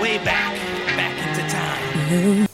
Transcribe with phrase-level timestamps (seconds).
[0.00, 0.54] way back,
[0.96, 2.46] back into time.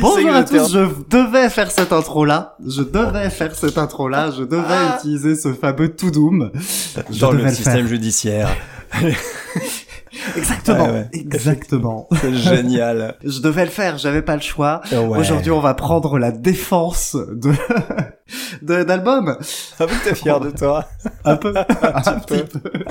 [0.00, 0.99] Bonjour à tous, je
[1.50, 2.56] devais faire cette intro-là.
[2.66, 4.30] Je devais faire cette intro-là.
[4.30, 4.96] Je devais Ah.
[4.98, 6.50] utiliser ce fameux to doom.
[7.20, 7.86] Dans le le système faire.
[7.86, 8.48] judiciaire.
[10.36, 10.84] Exactement.
[10.86, 11.08] Ouais, ouais.
[11.12, 12.08] Exactement.
[12.20, 13.14] C'est génial.
[13.24, 14.80] Je devais le faire, j'avais pas le choix.
[14.92, 15.18] Ouais.
[15.18, 17.52] Aujourd'hui, on va prendre la défense de
[18.62, 19.36] de- d'album.
[19.78, 20.84] Ah oui, t'es fier de toi.
[21.24, 21.54] Un peu.
[21.56, 22.84] Un petit petit peu.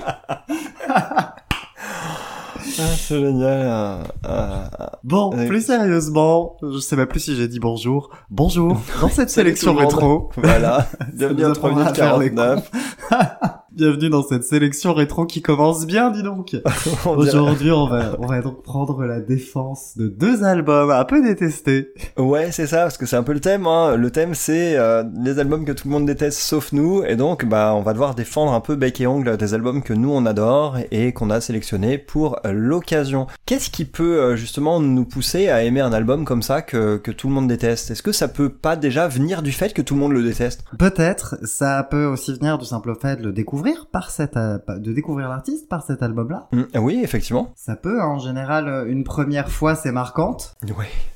[2.82, 3.68] Ah, c'est génial.
[3.68, 4.92] Ah, ah, ah.
[5.04, 5.48] Bon, Oui.
[5.48, 8.10] plus sérieusement, je sais même plus si j'ai dit bonjour.
[8.30, 8.80] Bonjour.
[9.02, 10.30] Dans cette sélection rétro.
[10.38, 10.88] Voilà.
[11.14, 11.72] Bienvenue à 3
[13.72, 14.00] apprendra minutes à faire les 49.
[14.00, 16.56] Bienvenue dans cette sélection rétro qui commence bien, dis donc.
[17.06, 21.94] Aujourd'hui, on va, on va donc prendre la défense de deux albums un peu détestés.
[22.18, 23.68] Ouais, c'est ça, parce que c'est un peu le thème.
[23.68, 23.96] Hein.
[23.96, 27.46] Le thème, c'est euh, les albums que tout le monde déteste sauf nous, et donc
[27.46, 30.26] bah on va devoir défendre un peu bec et ongle des albums que nous on
[30.26, 33.28] adore et qu'on a sélectionnés pour euh, l'occasion.
[33.46, 37.12] Qu'est-ce qui peut euh, justement nous pousser à aimer un album comme ça que, que
[37.12, 37.92] tout le monde déteste?
[37.92, 40.64] Est-ce que ça peut pas déjà venir du fait que tout le monde le déteste?
[40.78, 43.59] Peut-être, ça peut aussi venir du simple fait de le découvrir
[43.92, 46.48] par cet, euh, de découvrir l'artiste par cet album-là.
[46.52, 47.52] Hmm, Oui, effectivement.
[47.56, 50.56] Ça peut, hein, en général, euh, une première fois, c'est marquante.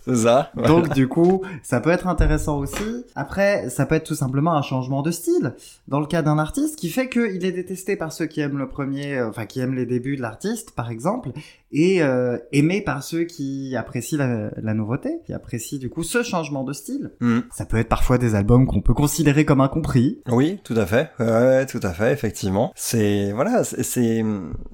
[0.06, 0.52] C'est ça.
[0.68, 3.06] Donc, du coup, ça peut être intéressant aussi.
[3.16, 5.56] Après, ça peut être tout simplement un changement de style.
[5.88, 8.68] Dans le cas d'un artiste qui fait qu'il est détesté par ceux qui aiment le
[8.68, 11.32] premier, euh, enfin, qui aiment les débuts de l'artiste, par exemple,
[11.72, 16.22] et euh, aimé par ceux qui apprécient la, la nouveauté, qui apprécient, du coup, ce
[16.22, 17.12] changement de style.
[17.20, 17.40] Hmm.
[17.52, 20.22] Ça peut être parfois des albums qu'on peut considérer comme incompris.
[20.30, 21.12] Oui, tout à fait.
[21.20, 22.33] Ouais, tout à fait, effectivement.
[22.76, 24.24] C'est voilà, c'est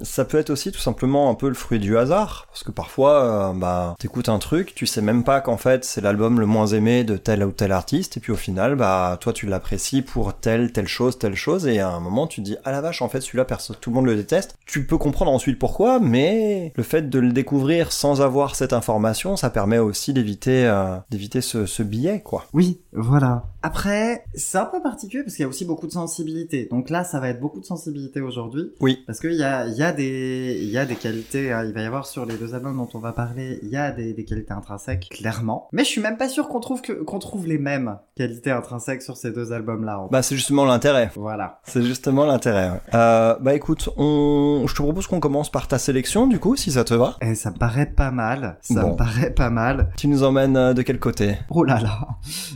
[0.01, 3.23] ça peut être aussi tout simplement un peu le fruit du hasard, parce que parfois,
[3.23, 6.67] euh, bah, t'écoutes un truc, tu sais même pas qu'en fait c'est l'album le moins
[6.67, 10.33] aimé de tel ou tel artiste, et puis au final, bah, toi tu l'apprécies pour
[10.33, 13.01] telle telle chose, telle chose, et à un moment tu te dis ah la vache,
[13.01, 14.55] en fait celui-là personne, tout le monde le déteste.
[14.65, 19.35] Tu peux comprendre ensuite pourquoi, mais le fait de le découvrir sans avoir cette information,
[19.35, 22.45] ça permet aussi d'éviter euh, d'éviter ce, ce biais, quoi.
[22.53, 23.43] Oui, voilà.
[23.61, 26.67] Après, c'est un peu particulier parce qu'il y a aussi beaucoup de sensibilité.
[26.71, 28.71] Donc là, ça va être beaucoup de sensibilité aujourd'hui.
[28.79, 29.03] Oui.
[29.05, 31.73] Parce qu'il y a, il y a des, il y a des qualités, hein, il
[31.73, 34.13] va y avoir sur les deux albums dont on va parler, il y a des,
[34.13, 35.67] des qualités intrinsèques, clairement.
[35.73, 39.01] Mais je suis même pas sûr qu'on trouve que, qu'on trouve les mêmes qualités intrinsèques
[39.01, 39.99] sur ces deux albums-là.
[39.99, 40.11] en fait.
[40.11, 41.11] Bah c'est justement l'intérêt.
[41.15, 41.59] Voilà.
[41.63, 42.69] C'est justement l'intérêt.
[42.71, 42.79] ouais.
[42.93, 44.63] Euh, bah écoute, on...
[44.67, 47.17] je te propose qu'on commence par ta sélection, du coup, si ça te va.
[47.21, 48.57] Et ça me paraît pas mal.
[48.61, 48.91] Ça Bon.
[48.91, 49.91] me paraît pas mal.
[49.97, 51.35] Tu nous emmènes euh, de quel côté?
[51.49, 52.07] Oh là là.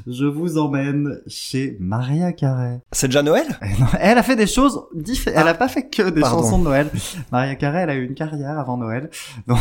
[0.08, 0.93] Je vous emmène
[1.28, 2.80] chez Maria Carey.
[2.92, 3.46] C'est déjà Noël?
[3.62, 5.40] Eh non, Elle a fait des choses différentes.
[5.42, 6.42] Elle a pas fait que des Pardon.
[6.44, 6.90] chansons de Noël.
[7.32, 9.10] Maria Carey, elle a eu une carrière avant Noël.
[9.48, 9.60] Donc,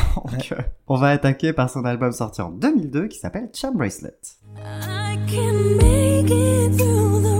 [0.89, 4.15] on va attaquer par son album sorti en 2002 qui s'appelle Charm Bracelet.
[4.57, 7.32] I can make it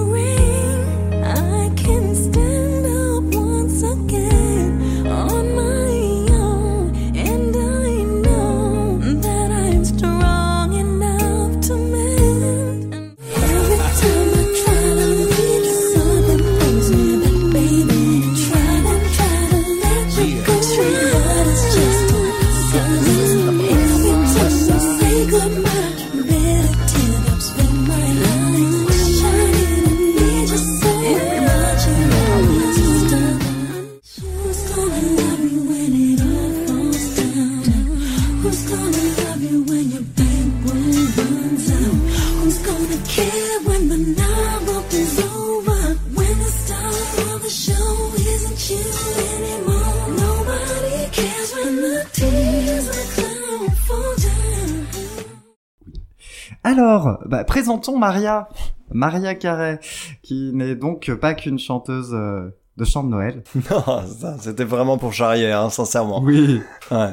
[57.53, 58.49] présentons Maria.
[58.93, 59.79] Maria Carey,
[60.23, 63.43] qui n'est donc pas qu'une chanteuse euh, de chant de Noël.
[63.71, 66.21] Non, ça, c'était vraiment pour charrier, hein, sincèrement.
[66.23, 66.61] Oui.
[66.91, 67.11] Ouais.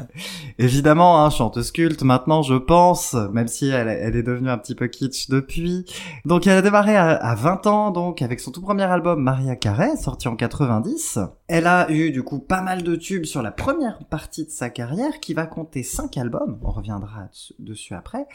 [0.57, 4.75] Évidemment, hein, chanteuse culte maintenant, je pense, même si elle, elle est devenue un petit
[4.75, 5.85] peu kitsch depuis.
[6.25, 9.55] Donc elle a démarré à, à 20 ans, donc avec son tout premier album Maria
[9.55, 11.19] Carey, sorti en 90.
[11.47, 14.69] Elle a eu du coup pas mal de tubes sur la première partie de sa
[14.69, 17.27] carrière, qui va compter 5 albums, on reviendra
[17.59, 18.27] dessus- après.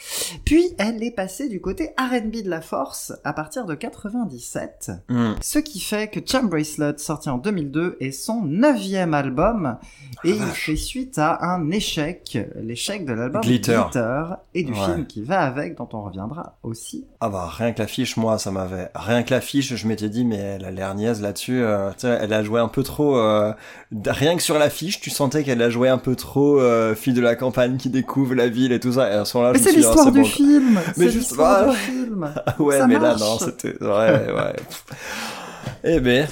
[0.44, 4.90] Puis elle est passée du côté R&B de la force à partir de 97.
[5.08, 5.32] Hmm.
[5.40, 9.76] Ce qui fait que Charm Bracelet, sorti sorti en 2002, est son neuvième album
[10.24, 13.80] et il fait suite à un échec, l'échec de l'album Glitter.
[14.54, 14.78] et du Ouais.
[14.84, 17.04] film qui va avec, dont on reviendra aussi.
[17.20, 20.36] Ah bah rien que l'affiche, moi ça m'avait rien que l'affiche, je m'étais dit mais
[20.36, 21.62] elle a l'air niaise là-dessus.
[21.62, 23.16] euh, elle a joué un peu trop.
[23.16, 23.52] euh,
[24.06, 27.20] rien que sur l'affiche, tu sentais qu'elle a joué un peu trop euh, fille de
[27.20, 29.10] la campagne qui découvre la ville et tout ça.
[29.10, 30.24] Et à ce moment-là, Mais je me c'est dit, ah, l'histoire du bon.
[30.26, 30.74] film.
[30.74, 32.32] Mais c'est juste- l'histoire ah, du film.
[32.46, 34.56] Ah ouais, Ça mais là non, c'était ouais ouais.
[35.84, 36.26] Eh ben,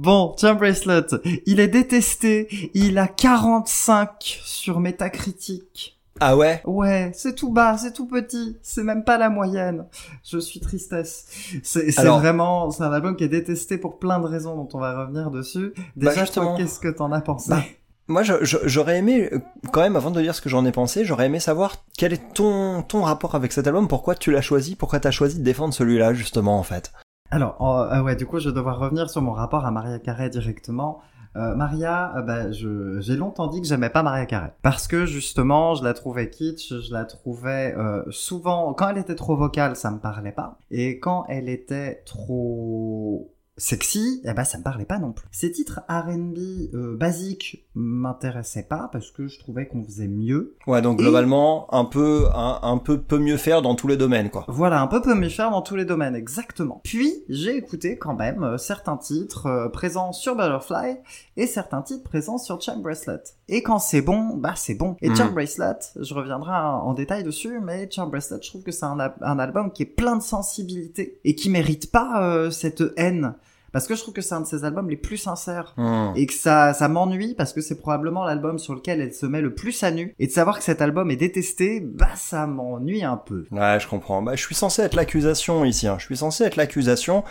[0.00, 1.06] Bon, John Bracelet,
[1.44, 2.70] il est détesté.
[2.72, 5.98] Il a 45 sur Metacritic.
[6.20, 6.62] ah ouais?
[6.66, 9.86] Ouais, c'est tout bas, c'est tout petit, c'est même pas la moyenne.
[10.22, 11.26] Je suis tristesse.
[11.64, 14.78] C'est Alors- vraiment, c'est un album qui est détesté pour plein de raisons dont on
[14.78, 15.72] va revenir dessus.
[15.96, 16.56] Déjà, toi, justement.
[16.56, 17.50] qu'est-ce que t'en as pensé?
[17.50, 17.62] Bah,
[18.06, 19.40] Moi, j'aurais aimé, euh,
[19.72, 22.34] quand même, avant de dire ce que j'en ai pensé, j'aurais aimé savoir quel est
[22.34, 25.74] ton, ton rapport avec cet album, pourquoi tu l'as choisi, pourquoi t'as choisi de défendre
[25.74, 26.92] celui-là, justement, en fait.
[27.30, 29.98] Alors, euh, ah ouais, du coup, je vais devoir revenir sur mon rapport à Maria
[29.98, 31.00] Carey directement.
[31.36, 35.04] Euh, Maria, euh, bah, je- j'ai longtemps dit que j'aimais pas Maria Carey parce que
[35.04, 39.76] justement, je la trouvais kitsch, je la trouvais euh, souvent quand elle était trop vocale,
[39.76, 44.86] ça me parlait pas, et quand elle était trop sexy, eh ben ça me parlait
[44.86, 45.28] pas non plus.
[45.30, 46.38] Ces titres R&B
[46.74, 50.56] euh, basiques m'intéressaient pas parce que je trouvais qu'on faisait mieux.
[50.66, 53.96] Ouais, donc Et- globalement, un peu, un, un peu peut mieux faire dans tous les
[53.96, 54.44] domaines, quoi.
[54.48, 56.80] Voilà, un peu peut mieux faire dans tous les domaines, exactement.
[56.84, 60.96] Puis, j'ai écouté quand même euh, certains titres euh, présents sur Butterfly
[61.36, 63.22] et certains titres présents sur Charm Bracelet.
[63.48, 64.96] Et quand c'est bon, bah c'est bon.
[65.00, 65.14] Et.
[65.14, 68.84] Charm Bracelet, je reviendrai en, en détail dessus, mais Charm Bracelet, je trouve que c'est
[68.86, 73.34] un, un album qui est plein de sensibilité et qui mérite pas euh, cette haine.
[73.78, 76.10] Parce que je trouve que c'est un de ses albums les plus sincères Hmm.
[76.16, 79.40] et que ça, ça m'ennuie parce que c'est probablement l'album sur lequel elle se met
[79.40, 80.14] le plus à nu.
[80.18, 83.46] Et de savoir que cet album est détesté, bah ça m'ennuie un peu.
[83.52, 84.20] Ouais, je comprends.
[84.20, 85.86] Bah, je suis censé être l'accusation ici.
[85.86, 85.94] Hein.
[86.00, 87.22] Je suis censé être l'accusation.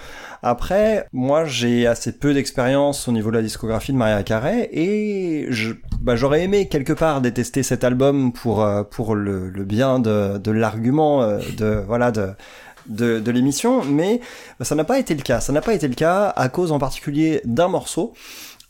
[0.42, 5.48] Après, moi, j'ai assez peu d'expérience au niveau de la discographie de Maria Carey et
[5.50, 10.00] je, bah, j'aurais aimé quelque part détester cet album pour euh, pour le, le bien
[10.00, 12.30] de, de l'argument euh, de voilà de
[12.88, 14.22] de, de l'émission, mais
[14.62, 15.39] ça n'a pas été le cas.
[15.39, 18.13] Ça n'a pas été le cas à cause en particulier d'un morceau.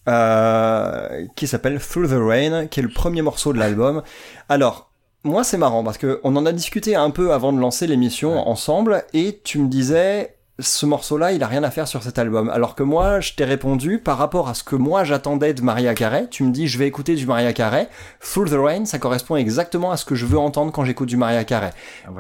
[0.08, 4.04] euh, qui s'appelle Through the Rain, qui est le premier morceau de l'album.
[4.50, 4.92] Alors,
[5.24, 8.48] moi, c'est marrant parce que on en a discuté un peu avant de lancer l'émission
[8.48, 12.50] ensemble et tu me disais ce morceau-là, il a rien à faire sur cet album.
[12.50, 15.94] Alors que moi, je t'ai répondu par rapport à ce que moi j'attendais de Maria
[15.94, 16.28] Carey.
[16.32, 17.90] Tu me dis, je vais écouter du Maria Carey.
[18.22, 21.18] Through the Rain, ça correspond exactement à ce que je veux entendre quand j'écoute du
[21.18, 21.72] Maria Carey.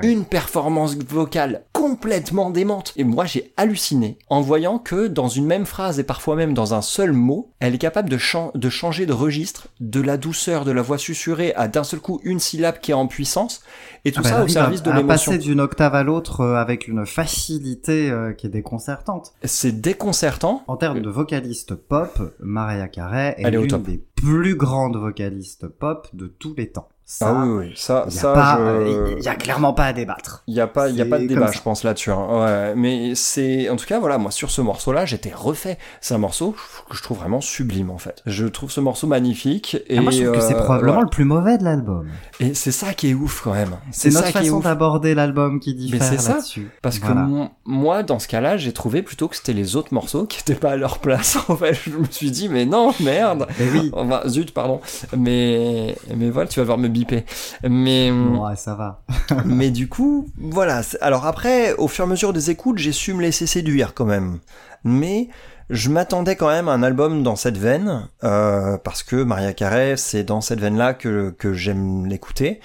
[0.03, 2.93] Une performance vocale complètement démente.
[2.95, 6.73] Et moi, j'ai halluciné en voyant que dans une même phrase et parfois même dans
[6.73, 10.81] un seul mot, elle est capable de changer de registre, de la douceur de la
[10.81, 13.61] voix susurrée à d'un seul coup une syllabe qui est en puissance,
[14.07, 15.31] et tout Ah bah, ça au service à, de l'émotion.
[15.31, 19.33] passer d'une octave à l'autre euh, avec une facilité euh, qui est déconcertante.
[19.43, 20.63] C'est déconcertant.
[20.67, 26.07] En termes de vocaliste pop, Mariah Carey est est l'une des plus grandes vocalistes pop
[26.13, 26.89] de tous les temps.
[27.09, 29.93] Ça, ah oui, oui, ça, y ça, pas, je- euh, y a clairement pas à
[29.93, 30.43] débattre.
[30.45, 31.53] Il y a pas, il y a C'est pas de débat, ça.
[31.53, 32.11] je pense là-dessus.
[32.11, 32.27] hein.
[32.29, 35.77] Ouais, mais c'est, en tout cas, voilà, moi sur ce morceau-là, j'étais refait.
[36.01, 36.53] C'est un morceau
[36.89, 38.21] que je trouve vraiment sublime en fait.
[38.25, 41.03] Je trouve ce morceau magnifique et Ah, moi, je trouve que c'est euh, probablement ouais.
[41.03, 42.09] le plus mauvais de l'album.
[42.41, 43.77] Et c'est ça qui est ouf quand même.
[43.91, 46.69] C'est ça notre façon d'aborder l'album qui diffère c'est ça, là-dessus.
[46.81, 47.25] Parce que Voilà.
[47.65, 50.71] moi, dans ce cas-là, j'ai trouvé plutôt que c'était les autres morceaux qui étaient pas
[50.71, 51.37] à leur place.
[51.47, 53.47] En fait, je me suis dit, mais non, merde.
[53.57, 54.81] Mais oui, Enfin, zut, pardon.
[55.15, 57.25] Mais, mais voilà, tu vas voir me biper.
[57.63, 59.01] Mais, ouais, ça va.
[59.45, 60.81] mais du coup, voilà.
[61.01, 64.05] Alors après, au fur et à mesure des écoutes, j'ai su me laisser séduire quand
[64.05, 64.39] même.
[64.83, 65.29] Mais
[65.69, 69.95] je m'attendais quand même à un album dans cette veine, euh, parce que Maria Carey,
[69.97, 72.61] c'est dans cette veine-là que, que j'aime l'écouter.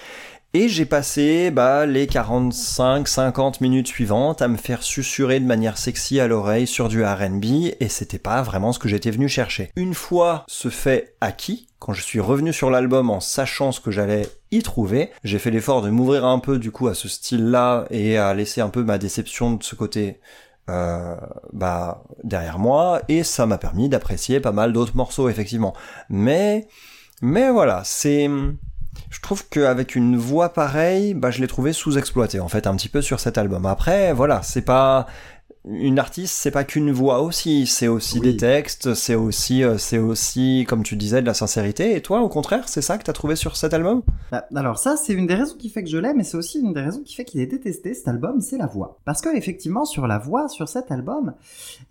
[0.55, 6.19] Et j'ai passé bah, les 45-50 minutes suivantes à me faire susurrer de manière sexy
[6.19, 9.71] à l'oreille sur du R&B, et c'était pas vraiment ce que j'étais venu chercher.
[9.75, 13.89] Une fois ce fait acquis, quand je suis revenu sur l'album en sachant ce que
[13.89, 17.85] j'allais y trouver, j'ai fait l'effort de m'ouvrir un peu du coup à ce style-là
[17.89, 20.19] et à laisser un peu ma déception de ce côté
[20.69, 21.15] euh,
[21.51, 25.73] bah derrière moi et ça m'a permis d'apprécier pas mal d'autres morceaux effectivement
[26.09, 26.69] mais
[27.21, 28.29] mais voilà c'est
[29.09, 32.89] je trouve qu'avec une voix pareille bah je l'ai trouvé sous-exploité en fait un petit
[32.89, 35.07] peu sur cet album après voilà c'est pas
[35.65, 38.31] une artiste, c'est pas qu'une voix aussi, c'est aussi Oui.
[38.31, 41.95] des textes, c'est aussi, euh, c'est aussi, comme tu disais, de la sincérité.
[41.95, 44.03] Et toi, au contraire, c'est ça que t'as trouvé sur cet album?
[44.29, 46.59] Bah, alors ça, c'est une des raisons qui fait que je l'aime, mais c'est aussi
[46.59, 48.99] une des raisons qui fait qu'il est détesté, cet album, c'est la voix.
[49.05, 51.33] Parce que effectivement, sur la voix, sur cet album,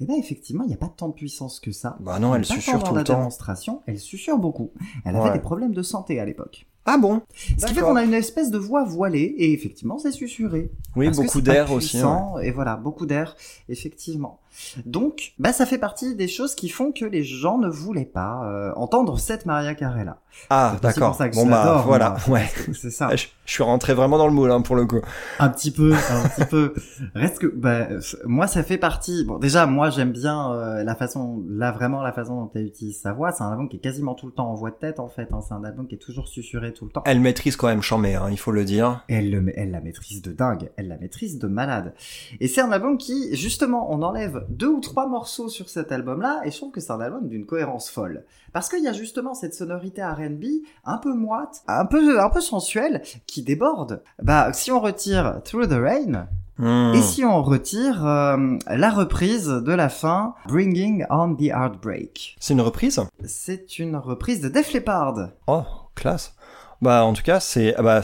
[0.00, 1.96] eh ben effectivement, il n'y a pas tant de puissance que ça.
[2.00, 3.16] Bah non, elle susurre tout le temps.
[3.16, 4.70] démonstration, elle susurre beaucoup.
[5.06, 6.66] Elle avait des problèmes de santé à l'époque.
[6.84, 7.22] Ah bon?
[7.58, 10.70] Ce qui fait qu'on a une espèce de voix voilée, et effectivement, c'est susurré.
[10.96, 11.98] Oui, Parce beaucoup d'air aussi.
[12.42, 13.36] Et voilà, beaucoup d'air,
[13.68, 14.40] effectivement.
[14.86, 18.44] Donc, bah, ça fait partie des choses qui font que les gens ne voulaient pas
[18.44, 20.18] euh, entendre cette Maria là.
[20.50, 21.18] Ah, d'accord.
[21.34, 22.38] Bon bah voilà, moi.
[22.38, 22.50] ouais.
[22.72, 23.14] C'est ça.
[23.14, 25.00] Je, je suis rentré vraiment dans le moule hein, pour le coup.
[25.38, 26.74] Un petit peu, un petit peu.
[27.14, 27.88] Reste que, bah,
[28.24, 29.24] moi, ça fait partie.
[29.24, 33.00] Bon, déjà, moi, j'aime bien euh, la façon, là, vraiment, la façon dont elle utilise
[33.00, 33.32] sa voix.
[33.32, 35.28] C'est un album qui est quasiment tout le temps en voix de tête, en fait.
[35.32, 35.40] Hein.
[35.46, 37.02] C'est un album qui est toujours susurré tout le temps.
[37.04, 39.04] Elle maîtrise quand même Chambé, hein, il faut le dire.
[39.08, 41.94] Elle, le, elle la maîtrise de dingue, elle la maîtrise de malade.
[42.40, 46.40] Et c'est un album qui, justement, on enlève deux ou trois morceaux sur cet album-là,
[46.44, 48.24] et je trouve que c'est un album d'une cohérence folle.
[48.52, 50.44] Parce qu'il y a justement cette sonorité R&B,
[50.84, 54.02] un peu moite, un peu, un peu sensuelle, qui déborde.
[54.22, 56.26] Bah, si on retire Through the Rain,
[56.58, 56.92] Hmm.
[56.94, 62.36] et si on retire euh, la reprise de la fin, Bringing on the Heartbreak.
[62.40, 63.00] C'est une reprise?
[63.24, 65.30] C'est une reprise de Def Leppard.
[65.46, 65.62] Oh,
[65.94, 66.34] classe.
[66.82, 68.02] Bah en tout cas, c'est ah bah,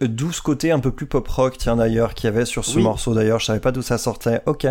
[0.00, 2.78] d'où ce côté un peu plus pop rock, tiens d'ailleurs, qu'il y avait sur ce
[2.78, 2.82] Oui.
[2.82, 4.40] morceau d'ailleurs, je savais pas d'où ça sortait.
[4.46, 4.66] Ok.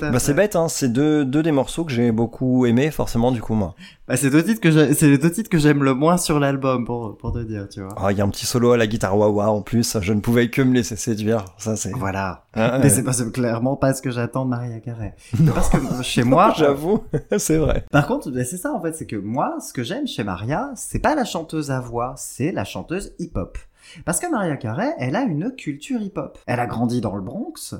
[0.00, 3.42] Bah c'est bête, hein, c'est deux, deux des morceaux que j'ai beaucoup aimé, forcément du
[3.42, 3.74] coup moi.
[4.08, 6.84] Bah, c'est deux titres que c'est les deux titres que j'aime le moins sur l'album
[6.84, 7.92] pour pour te dire, tu vois.
[7.96, 10.20] Ah, il y a un petit solo à la guitare wah en plus, je ne
[10.20, 11.90] pouvais que me laisser séduire, ça c'est...
[11.90, 12.44] Voilà.
[12.54, 15.16] Ah, Mais c'est pas clairement pas ce que j'attends de Maria Carey.
[15.52, 17.02] Parce que chez moi, J'avoue,
[17.38, 17.84] c'est vrai.
[17.90, 20.70] par contre, bah, c'est ça en fait, c'est que moi, ce que j'aime chez Maria,
[20.76, 23.58] c'est pas la chanteuse à voix, c'est la chanteuse hip-hop.
[24.04, 26.38] Parce que Maria Carey, elle a une culture hip-hop.
[26.46, 27.74] Elle a grandi dans le Bronx,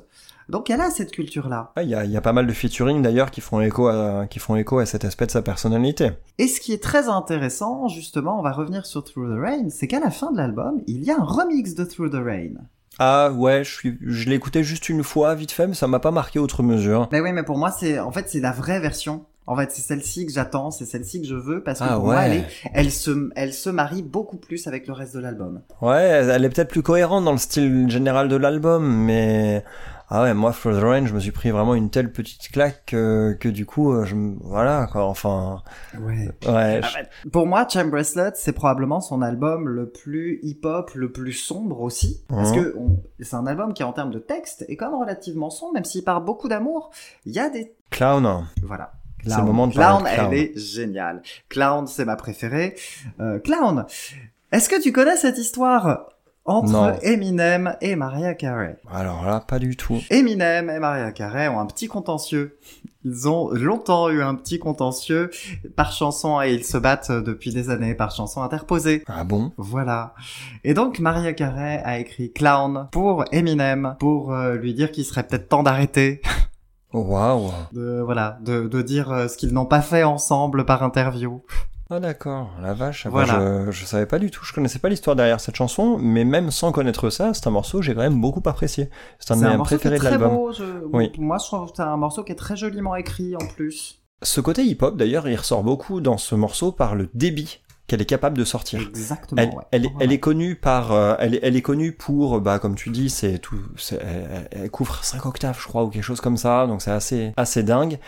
[0.49, 1.73] donc elle a cette culture-là.
[1.77, 3.89] Ah, Il y, a, il y a pas mal de featuring d'ailleurs qui font écho
[3.89, 6.11] à, qui font écho à cet aspect de sa personnalité.
[6.39, 9.89] Et ce qui est très intéressant, justement, on va revenir sur Through the Rain, c'est
[9.89, 12.55] qu'à la fin de l'album, il y a un remix de Through the Rain.
[12.99, 15.99] Ah ouais, je suis, je l'ai écouté juste une fois vite fait, mais ça m'a
[15.99, 17.09] pas marqué outre mesure.
[17.13, 19.27] Mais oui, mais pour moi, c'est en fait c'est la vraie version.
[19.49, 22.07] En fait, c'est celle-ci que j'attends, c'est celle-ci que je veux parce que Ah pour
[22.07, 22.37] moi, elle, ouais.
[22.39, 25.63] est- elle se, elle se marie beaucoup plus avec le reste de l'album.
[25.81, 29.63] Ouais, elle est peut-être plus cohérente dans le style général de l'album, mais
[30.09, 32.83] ah ouais, moi For the Rain, je me suis pris vraiment une telle petite claque
[32.87, 35.05] que, que du coup, euh, je, me- voilà quoi.
[35.05, 35.63] Enfin,
[36.01, 36.29] Ouais.
[36.49, 36.81] ouais.
[36.83, 41.13] Ah je- bah, Pour moi, Cham Bracelet, c'est probablement son album le plus hip-hop, le
[41.13, 42.21] plus sombre aussi.
[42.29, 42.57] Parce Mhm.
[42.65, 45.75] que on- c'est un album qui, en termes de texte, est quand même relativement sombre,
[45.75, 46.91] même s'il part beaucoup d'amour.
[47.27, 47.75] Il y a des...
[47.91, 48.45] Clown.
[48.65, 48.91] Voilà.
[49.27, 50.29] C'est le moment de Clown, de Clown.
[50.33, 51.23] elle est géniale.
[51.49, 52.75] Clown, c'est ma préférée.
[53.21, 53.87] Euh, Clown,
[54.53, 56.09] est-ce que tu connais cette histoire
[56.45, 56.93] entre Non.
[57.03, 58.77] Eminem et Mariah Carey?
[58.93, 59.99] Alors là, pas du tout.
[60.11, 62.57] Eminem et Mariah Carey ont un petit contentieux.
[63.05, 65.31] Ils ont longtemps eu un petit contentieux
[65.77, 69.05] par chanson et ils se battent depuis des années par chanson interposée.
[69.07, 69.53] Ah bon?
[69.57, 70.15] Voilà.
[70.65, 75.25] Et donc Mariah Carey a écrit Clown pour Eminem pour euh, lui dire qu'il serait
[75.25, 76.21] peut-être temps d'arrêter,
[76.93, 77.51] Waouh.
[77.73, 81.43] de voilà, de, de dire euh, ce qu'ils n'ont pas fait ensemble par interview.
[81.89, 83.07] Ah d'accord, la vache.
[83.07, 83.67] Voilà.
[83.67, 86.51] je, je savais pas du tout, je connaissais pas l'histoire derrière cette chanson, mais même
[86.51, 88.91] sans connaître ça, c'est un morceau que j'ai quand même beaucoup apprécié.
[89.21, 90.35] C'est un de mes préférés de très l'album.
[90.35, 90.53] beau.
[90.53, 90.65] Je...
[90.93, 91.13] Oui.
[91.19, 94.03] Moi, je trouve que c'est un morceau qui est très joliment écrit en plus.
[94.23, 98.07] Ce côté hip-hop, d'ailleurs, il ressort beaucoup dans ce morceau par le débit qu'elle est
[98.07, 98.81] capable de sortir.
[98.81, 99.41] Exactement.
[99.41, 99.65] Elle, ouais.
[99.71, 100.05] elle, est, Voilà.
[100.05, 103.11] elle est connue par, euh, elle, est, elle est connue pour, bah, comme tu dis,
[103.11, 103.57] c'est tout,
[103.93, 107.33] elle, elle couvre 5 octaves, je crois, ou quelque chose comme ça, donc c'est assez,
[107.37, 107.99] assez dingue.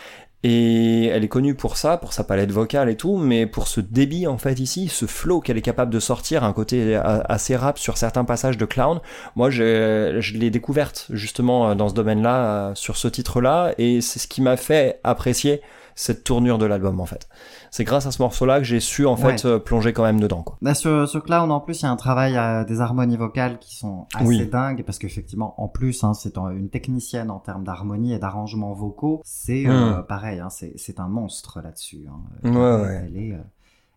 [0.41, 3.81] Et elle est connue pour ça, pour sa palette vocale et tout, mais pour ce
[3.81, 7.77] débit en fait ici, ce flow qu'elle est capable de sortir, un côté assez rap
[7.77, 9.01] sur certains passages de Clown.
[9.35, 14.19] Moi, je, je l'ai découverte justement dans ce domaine-là, euh, sur ce titre-là, et c'est
[14.19, 15.61] ce qui m'a fait apprécier
[16.01, 17.27] cette tournure de l'album en fait.
[17.71, 19.37] C'est grâce à ce morceau-là que j'ai su en Ouais.
[19.37, 20.43] fait euh, plonger quand même dedans.
[20.43, 20.57] Quoi.
[20.61, 23.59] Là, sur, sur Clown, en plus, il y a un travail euh, des harmonies vocales
[23.59, 24.47] qui sont assez Oui.
[24.47, 28.73] dingues, parce qu'effectivement, en plus, hein, c'est un- une technicienne en termes d'harmonie et d'arrangements
[28.73, 29.21] vocaux.
[29.25, 32.07] C'est euh, pareil, hein, c'est un monstre là-dessus.
[32.09, 32.19] hein.
[32.49, 32.55] Hmm.
[32.55, 33.03] Ouais, ouais.
[33.07, 33.37] Elle est,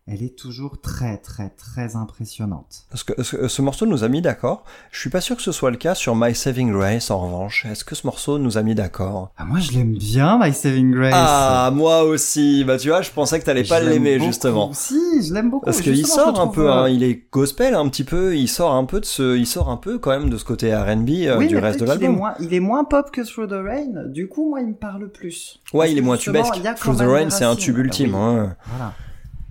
[0.05, 2.83] elle est toujours très, très, très impressionnante.
[2.89, 4.65] Parce que ce, ce morceau nous a mis d'accord.
[4.91, 7.65] Je suis pas sûr que ce soit le cas sur My Saving Grace en revanche.
[7.65, 9.31] Est-ce que ce morceau nous a mis d'accord?
[9.37, 11.13] Ah, moi, je l'aime bien, My Saving Grace.
[11.15, 12.65] Ah, moi aussi.
[12.65, 14.71] Bah tu vois, je pensais que t'allais pas l'aimer justement.
[14.73, 15.65] Si, je l'aime beaucoup.
[15.65, 18.73] Parce qu'il sort un peu, euh, hein, il est gospel un petit peu, il sort
[18.73, 21.37] un peu de ce, il sort un peu quand même de ce côté R&B euh,
[21.37, 22.17] oui, du reste de l'album.
[22.17, 24.07] moins- Il est moins pop que Through the Rain.
[24.09, 25.61] Du coup, moi, il me parle plus.
[25.73, 26.57] Ouais, Parce il est moins tubesque.
[26.57, 28.15] il Through the Rain, c'est un tube Ah ultime.
[28.15, 28.55] oui, hein.
[28.67, 28.93] Voilà.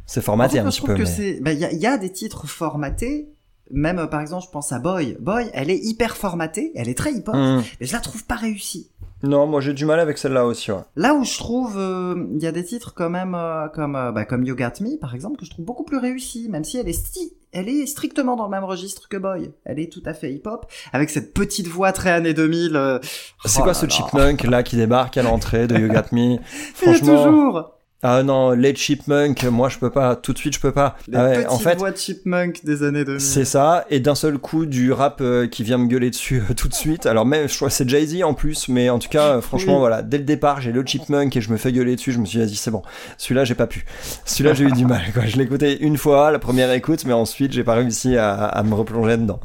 [0.06, 0.94] C'est formaté En un petit peu.
[0.94, 3.28] trouve que mais- ben, il y a, il y a des titres formatés.
[3.70, 5.16] Même, euh, par exemple, je pense à Boy.
[5.20, 6.72] Boy, elle est hyper formatée.
[6.74, 7.34] Elle est très hip-hop.
[7.34, 7.62] Hmm.
[7.80, 8.90] Mais je la trouve pas réussie.
[9.22, 10.72] Non, moi j'ai du mal avec celle-là aussi.
[10.72, 10.80] Ouais.
[10.96, 14.10] Là où je trouve, euh, il y a des titres quand même, euh, comme, euh,
[14.10, 16.48] bah, comme You Got Me, par exemple, que je trouve beaucoup plus réussis.
[16.50, 19.52] Même si elle est sti- elle est strictement dans le même registre que Boy.
[19.64, 20.66] Elle est tout à fait hip-hop.
[20.92, 22.74] Avec cette petite voix très années 2000.
[22.74, 22.98] euh,
[23.44, 26.18] C'est oh quoi là ce chipmunk là qui débarque à l'entrée de You Got Me
[26.20, 26.40] Il est
[26.74, 27.70] Franchement, toujours.
[28.04, 30.96] Ah non, les Chipmunk, moi je peux pas, tout de suite je peux pas.
[31.06, 33.20] Les Ah ouais, petites en fait, voix chipmunk des années 2000.
[33.20, 36.52] c'est ça, et d'un seul coup du rap euh, qui vient me gueuler dessus euh,
[36.54, 37.06] tout de suite.
[37.06, 39.74] Alors même, je crois que c'est Jay-Z en plus, mais en tout cas, euh, franchement,
[39.74, 39.78] Oui.
[39.78, 42.24] voilà, dès le départ, j'ai le Chipmunk et je me fais gueuler dessus, je me
[42.26, 42.82] suis dit, c'est bon.
[43.18, 43.84] Celui-là, j'ai pas pu.
[44.24, 45.24] Celui-là, j'ai eu du mal, quoi.
[45.26, 48.62] Je l'ai écouté une fois, la première écoute, mais ensuite, j'ai pas réussi à, à
[48.64, 49.38] me replonger dedans.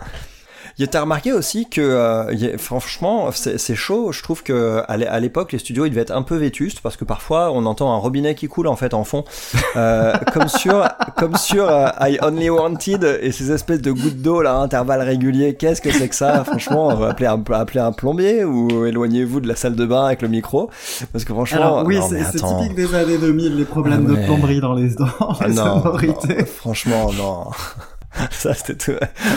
[0.80, 4.12] Y a- T'as remarqué aussi que, euh, a- franchement, c'est c'est chaud.
[4.12, 6.82] Je trouve que à l'é- à l'époque, les studios ils devaient être un peu vétustes
[6.82, 9.24] parce que parfois on entend un robinet qui coule en fait en fond,
[9.76, 14.42] euh, comme sur, comme sur euh, I Only Wanted et ces espèces de gouttes d'eau
[14.44, 15.56] là, à intervalles réguliers.
[15.56, 16.44] Qu'est-ce que c'est que ça?
[16.44, 20.06] Franchement, on va appeler un, appeler un plombier ou éloignez-vous de la salle de bain
[20.06, 20.70] avec le micro
[21.12, 24.26] parce que franchement, Alors oui, non, c'est typique des années 2000, les problèmes Ah de
[24.26, 25.08] plomberie dans les, dans
[25.40, 25.98] Ah les non, non,
[26.46, 27.46] franchement, non.
[28.32, 28.94] Ça, c'était tout.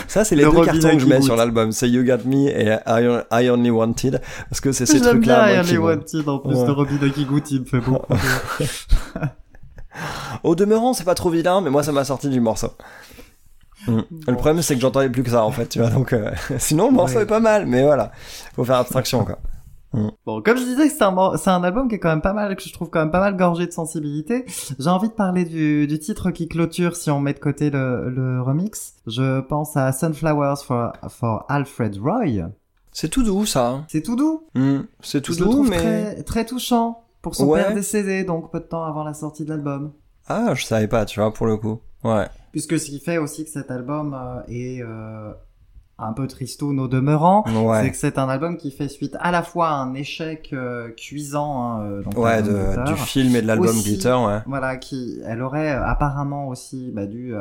[0.08, 1.24] Ça, c'est les Le deux cartons que je mets goûte.
[1.24, 1.72] sur l'album.
[1.72, 4.22] C'est You Got Me et I, I Only Wanted.
[4.48, 5.52] Parce que c'est ces trucs-là.
[5.54, 6.66] Early vont- Wanted, en plus Ouais.
[6.66, 8.06] de robinet qui goûte, il me fait beaucoup.
[10.44, 12.68] Au demeurant, c'est pas trop vilain, mais moi, ça m'a sorti du morceau.
[13.86, 14.00] Mm.
[14.28, 15.90] Le problème, c'est que j'entendais plus que ça, en fait, tu vois.
[15.90, 17.22] Donc, euh, sinon, le morceau Ouais.
[17.22, 18.12] est pas mal, mais voilà.
[18.54, 19.38] Faut faire abstraction, quoi.
[20.24, 22.32] Bon, comme je disais, c'est un, mor- c'est un album qui est quand même pas
[22.32, 24.44] mal, que je trouve quand même pas mal gorgé de sensibilité.
[24.78, 28.08] J'ai envie de parler du, du titre qui clôture si on met de côté le,
[28.08, 28.94] le remix.
[29.08, 32.48] Je pense à Sunflowers for, for Alfred Roy.
[32.92, 33.68] C'est tout doux, ça.
[33.68, 33.84] hein.
[33.88, 34.44] C'est tout doux.
[34.54, 34.80] Mm.
[35.00, 35.76] C'est tout je doux, mais.
[35.76, 37.62] très, très touchant pour son Ouais.
[37.62, 39.92] père décédé, donc peu de temps avant la sortie de l'album.
[40.28, 41.80] Ah, je savais pas, tu vois, pour le coup.
[42.04, 42.26] Ouais.
[42.52, 45.32] Puisque ce qui fait aussi que cet album euh, est euh,
[46.00, 47.90] un peu tristoun au demeurant, c'est Ouais.
[47.90, 51.62] que c'est un album qui fait suite à la fois à un échec euh, cuisant
[51.62, 54.38] hein, euh, Ouais, de, du film et de l'album Glitter, ouais.
[54.46, 57.34] Voilà, qui, elle aurait euh, apparemment aussi, bah, dû,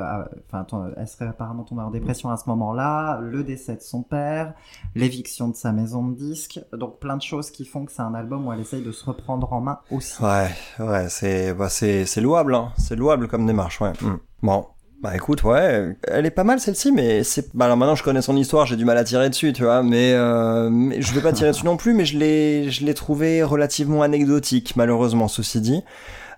[0.51, 0.65] enfin,
[0.97, 4.53] elle serait apparemment tombée en dépression à ce moment-là, le décès de son père,
[4.95, 8.13] l'éviction de sa maison de disques, donc plein de choses qui font que c'est un
[8.13, 10.21] album où elle essaye de se reprendre en main aussi.
[10.23, 10.49] Ouais,
[10.79, 12.69] ouais, c'est bah, c'est c'est louable, hein.
[12.77, 13.93] c'est louable comme démarche, ouais.
[14.01, 14.17] Mm.
[14.43, 14.65] Bon,
[15.01, 18.21] bah écoute, ouais, elle est pas mal celle-ci, mais c'est bah alors maintenant je connais
[18.21, 21.21] son histoire, j'ai du mal à tirer dessus, tu vois, mais, euh, mais je vais
[21.21, 25.61] pas tirer dessus non plus, mais je l'ai je l'ai trouvé relativement anecdotique, malheureusement, ceci
[25.61, 25.83] dit.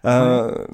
[0.05, 0.65] Euh,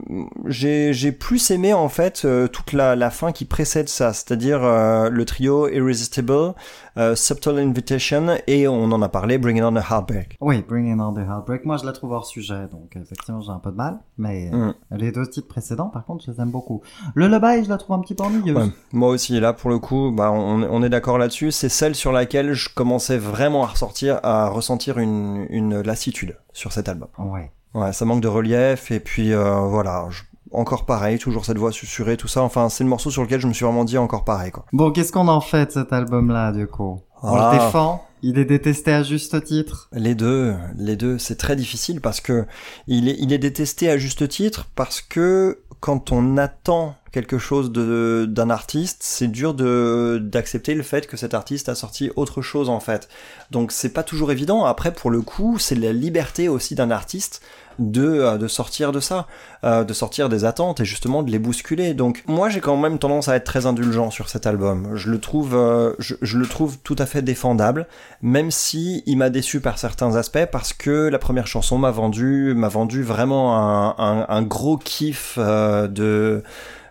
[0.46, 4.63] j'ai j'ai plus aimé en fait euh, toute la, la fin qui précède ça, c'est-à-dire
[4.63, 6.53] euh, le trio Irresistible,
[6.98, 10.38] euh, Subtle Invitation et on en a parlé Bring It On a Heartbreak.
[10.39, 13.60] Oui, Bringing On the Heartbreak, moi je la trouve hors sujet, donc effectivement j'ai un
[13.60, 14.74] peu de mal, mais euh, Mm.
[14.98, 16.81] les deux titres précédents, par contre, je les aime beaucoup.
[17.13, 18.55] Le Lullaby, je la trouve un petit peu ennuyeuse.
[18.57, 21.51] Ouais, moi aussi, là, pour le coup, bah, on, on est d'accord là-dessus.
[21.51, 26.72] C'est celle sur laquelle je commençais vraiment à ressortir, à ressentir une, une lassitude sur
[26.72, 27.09] cet album.
[27.20, 27.51] Ouais.
[27.74, 31.72] Ouais, ça manque de relief, et puis euh, voilà, je- encore pareil, toujours cette voix
[31.72, 32.42] susurrée, tout ça.
[32.42, 34.66] Enfin, c'est le morceau sur lequel je me suis vraiment dit encore pareil, quoi.
[34.74, 37.01] Bon, qu'est-ce qu'on en fait de cet album-là, du coup?
[37.22, 37.51] On Ah.
[37.53, 38.03] le défend?
[38.24, 42.46] Il est détesté à juste titre Les deux, les deux, c'est très difficile parce que
[42.88, 48.98] il est, détesté à juste titre parce que quand on attend quelque chose d'un artiste,
[49.01, 53.08] c'est dur de d'accepter le fait que cet artiste a sorti autre chose en fait.
[53.51, 54.66] Donc c'est pas toujours évident.
[54.66, 57.42] Après pour le coup, c'est la liberté aussi d'un artiste
[57.79, 59.27] de euh, de sortir de ça,
[59.63, 61.94] euh, de sortir des attentes et justement de les bousculer.
[61.94, 64.92] Donc moi j'ai quand même tendance à être très indulgent sur cet album.
[64.96, 67.87] Je le trouve euh, je, le trouve tout à fait défendable
[68.22, 72.53] même si il m'a déçu par certains aspects parce que la première chanson m'a vendu
[72.55, 76.44] m'a vendu vraiment un, gros kiff de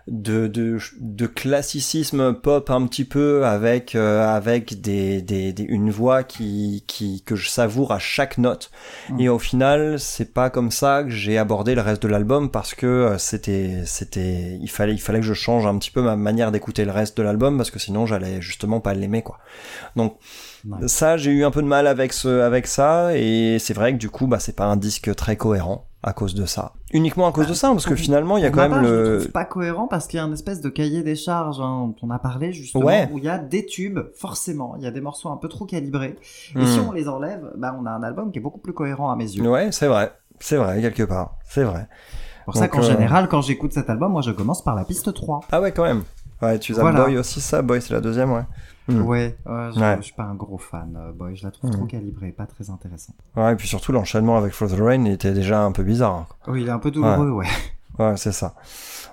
[0.07, 5.89] de, de, de classicisme pop un petit peu avec euh, avec des, des, des- une
[5.91, 8.71] voix qui, qui que je savoure à chaque note
[9.09, 9.19] Mm.
[9.19, 12.73] et au final c'est pas comme ça que j'ai abordé le reste de l'album parce
[12.73, 16.15] que euh, c'était c'était il fallait il fallait que je change un petit peu ma
[16.15, 19.39] manière d'écouter le reste de l'album parce que sinon j'allais justement pas l'aimer quoi
[19.95, 20.17] donc
[20.67, 20.87] Ouais.
[20.87, 23.97] ça, j'ai eu un peu de mal avec ce, avec ça, et c'est vrai que
[23.97, 26.73] du coup, bah, c'est pas un disque très cohérent à cause de ça.
[26.93, 29.17] Uniquement à cause de ça, parce que finalement, il y a quand même part, le
[29.19, 31.95] trouve pas cohérent parce qu'il y a une espèce de cahier des charges hein, dont
[32.07, 33.09] on a parlé justement Ouais.
[33.11, 34.75] où il y a des tubes, forcément.
[34.77, 36.15] Il y a des morceaux un peu trop calibrés.
[36.55, 36.65] Et Hmm.
[36.65, 39.15] si on les enlève, bah, on a un album qui est beaucoup plus cohérent à
[39.15, 39.47] mes yeux.
[39.49, 40.13] Ouais, c'est vrai.
[40.39, 41.35] C'est vrai, quelque part.
[41.49, 41.87] C'est vrai.
[41.89, 44.85] C'est pour ça qu'en euh, général, quand j'écoute cet album, moi je commence par la
[44.85, 45.41] piste 3.
[45.51, 46.03] Ah ouais, quand même.
[46.41, 47.03] Ouais, tu as Voilà.
[47.05, 47.61] Boy aussi, ça.
[47.63, 48.43] Boy, c'est la deuxième, ouais.
[48.87, 49.01] Hmm.
[49.01, 49.95] Ouais, je, Ouais.
[49.97, 51.35] je suis pas un gros fan, euh, boy.
[51.35, 51.73] Je la trouve Hmm.
[51.73, 53.15] trop calibrée, pas très intéressante.
[53.35, 56.27] Ouais, et puis surtout, l'enchaînement avec For the Rain était déjà un peu bizarre.
[56.47, 57.45] Oui, il est un peu douloureux, ouais.
[57.99, 58.53] Ouais, c'est ça.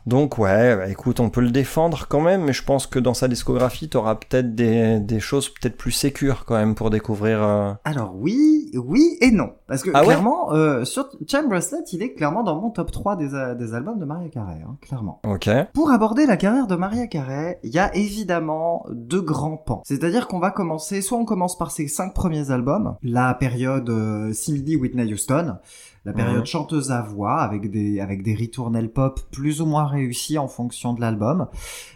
[0.07, 3.15] Donc ouais, bah, écoute, on peut le défendre quand même, mais je pense que dans
[3.15, 7.43] sa discographie, t'auras peut-être des, des choses peut-être plus sécures quand même pour découvrir.
[7.43, 9.53] euh, Alors oui, oui et non.
[9.67, 11.09] Parce que Ah ouais clairement, euh, sur
[11.49, 14.61] Bracelet, il est clairement dans mon top 3 des, euh, des albums de Maria Carey,
[14.67, 15.21] hein, clairement.
[15.27, 15.49] Ok.
[15.73, 19.83] Pour aborder la carrière de Maria Carey, il y a évidemment deux grands pans.
[19.87, 24.33] C'est-à-dire qu'on va commencer, soit on commence par ses cinq premiers albums, la période euh,
[24.35, 25.57] Cindy Whitney Houston,
[26.05, 30.37] la période chanteuse à voix avec des avec des ritournelles pop plus ou moins réussis
[30.39, 31.49] en fonction de l'album.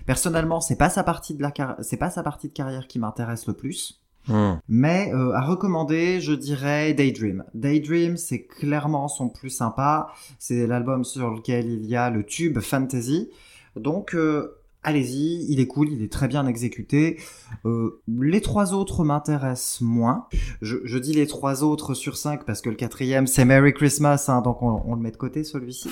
[0.07, 2.99] Personnellement, c'est pas sa partie de la car- c'est pas sa partie de carrière qui
[2.99, 4.03] m'intéresse le plus.
[4.27, 4.57] Hmm.
[4.69, 7.45] Mais euh, à recommander, je dirais Daydream.
[7.55, 10.09] Daydream, c'est clairement son plus sympa.
[10.39, 13.31] C'est l'album sur lequel il y a le tube Fantasy.
[13.77, 17.19] Donc, euh, allez-y, il est cool, il est très bien exécuté.
[17.65, 20.27] Euh, les trois autres m'intéressent moins.
[20.63, 24.27] Je, je dis les trois autres sur cinq parce que le quatrième, c'est Merry Christmas,
[24.29, 25.91] hein, donc on, on le met de côté celui-ci.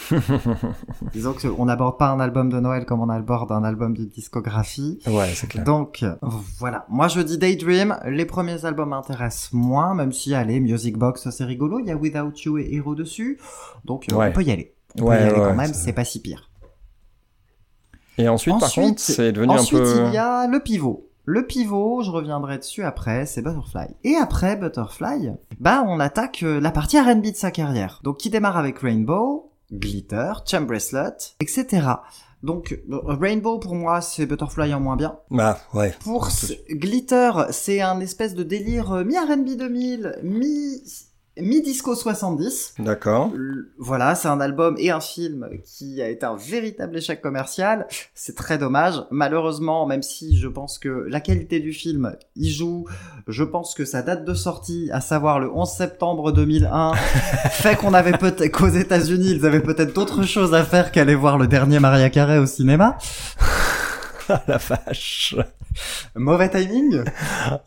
[1.13, 4.99] Disons qu'on n'aborde pas un album de Noël comme on aborde un album de discographie.
[5.07, 5.65] Ouais, c'est clair.
[5.65, 6.05] Donc
[6.59, 11.29] voilà, moi je dis Daydream, les premiers albums m'intéressent moins, même si allez, Music Box
[11.31, 13.39] c'est rigolo, il y a Without You et Hero dessus,
[13.85, 14.29] donc euh, Ouais.
[14.31, 14.73] on peut y aller.
[14.99, 16.49] On Ouais, peut y aller ouais, quand même, c'est pas si pire.
[18.19, 20.07] Et ensuite, par contre, c'est devenu ensuite, un peu.
[20.07, 21.07] il y a le pivot.
[21.29, 23.89] Le pivot, je reviendrai dessus après, c'est Butterfly.
[24.05, 28.01] Et après Butterfly, bah on attaque euh, la partie R&B de sa carrière.
[28.05, 31.89] Donc qui démarre avec Rainbow, Glitter, Charm Bracelet, etc.
[32.45, 35.19] Donc euh, Rainbow pour moi c'est Butterfly en moins bien.
[35.33, 35.97] Bah ouais.
[36.05, 36.29] Pour
[36.71, 40.81] Glitter, c'est un espèce de délire euh, mi R&B 2000, mi
[41.39, 42.75] mi disco 70.
[42.79, 43.33] D'accord.
[43.79, 47.87] Voilà, c'est un album et un film qui a été un véritable échec commercial.
[48.15, 49.03] C'est très dommage.
[49.11, 52.87] Malheureusement, même si je pense que la qualité du film y joue,
[53.29, 56.95] je pense que sa date de sortie, à savoir le 11 septembre 2001,
[57.51, 61.39] fait qu'on avait peut-être qu'aux États-Unis, ils avaient peut-être d'autres choses à faire qu'aller voir
[61.39, 62.97] le dernier Maria Carey au cinéma.
[64.29, 65.37] Ah la vache.
[66.17, 67.05] Mauvais timing.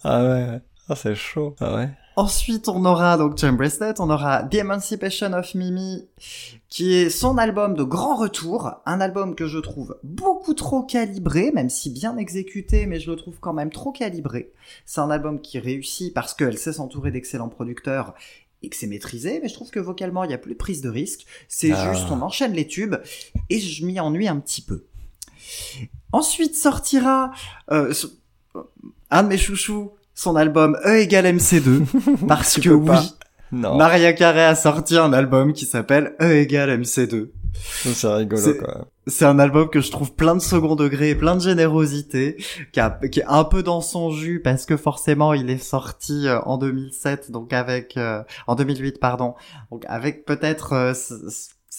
[0.03, 0.59] Ah ouais.
[0.89, 1.55] Ah c'est chaud.
[1.61, 1.89] Ah ouais.
[2.23, 6.05] Ensuite, on aura donc Charm Bracelet, on aura The Emancipation of Mimi,
[6.67, 11.53] qui est son album de grand retour, un album que je trouve beaucoup trop calibré,
[11.53, 14.51] même si bien exécuté, mais je le trouve quand même trop calibré.
[14.85, 18.13] C'est un album qui réussit parce qu'elle sait s'entourer d'excellents producteurs
[18.63, 20.81] et que c'est maîtrisé, mais je trouve que vocalement, il n'y a plus de prise
[20.81, 21.25] de risque.
[21.47, 21.93] C'est Ah.
[21.93, 22.95] juste, on enchaîne les tubes,
[23.49, 24.83] et je m'y ennuie un petit peu.
[26.11, 27.31] Ensuite sortira
[27.71, 28.07] euh, ce-
[29.09, 31.85] un de mes chouchous, son album E égale MC2,
[32.27, 33.03] parce que oui, pas.
[33.51, 33.75] Non.
[33.77, 37.29] Maria Carey a sorti un album qui s'appelle E égale MC2.
[37.53, 38.85] C'est rigolo quoi.
[39.07, 42.37] C'est un album que je trouve plein de second degré, plein de générosité,
[42.73, 46.27] qui, a- qui est un peu dans son jus parce que forcément il est sorti
[46.27, 49.33] euh, en 2007, donc avec euh, en 2008 pardon,
[49.71, 50.93] donc avec peut-être euh,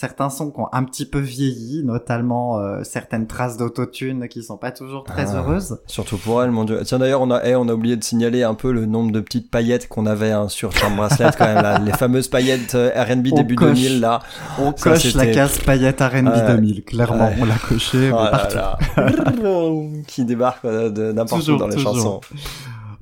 [0.00, 4.56] certains sons qui ont un petit peu vieilli, notamment euh, certaines traces d'autotune qui sont
[4.56, 5.40] pas toujours très Ah.
[5.40, 5.78] heureuses.
[5.86, 6.80] Surtout pour elle, mon dieu.
[6.86, 9.20] Tiens d'ailleurs, on a, eh, on a oublié de signaler un peu le nombre de
[9.20, 11.78] petites paillettes qu'on avait hein, sur Charm Bracelet quand même là.
[11.78, 13.68] Les fameuses paillettes euh, R&B On début coche.
[13.74, 14.20] 2000 là.
[14.58, 16.46] On Ça, coche la case paillette R&B Ouais.
[16.56, 17.36] 2000, clairement, Ouais.
[17.38, 18.56] on l'a coché Oh là partout.
[18.56, 18.78] là.
[20.06, 21.94] qui débarque euh, de n'importe où dans les toujours.
[21.94, 22.20] chansons.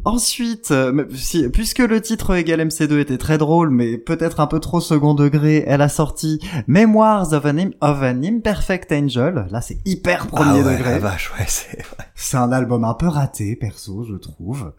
[0.09, 4.59] Ensuite, euh, si- puisque le titre égal MC2 était très drôle, mais peut-être un peu
[4.59, 9.47] trop second degré, elle a sorti Memoirs of an, Im- of an Imperfect Angel.
[9.51, 10.93] Là, c'est hyper premier ah ouais, degré.
[10.93, 11.85] La vache, ouais, c'est.
[12.15, 14.73] C'est un album un peu raté, perso, je trouve.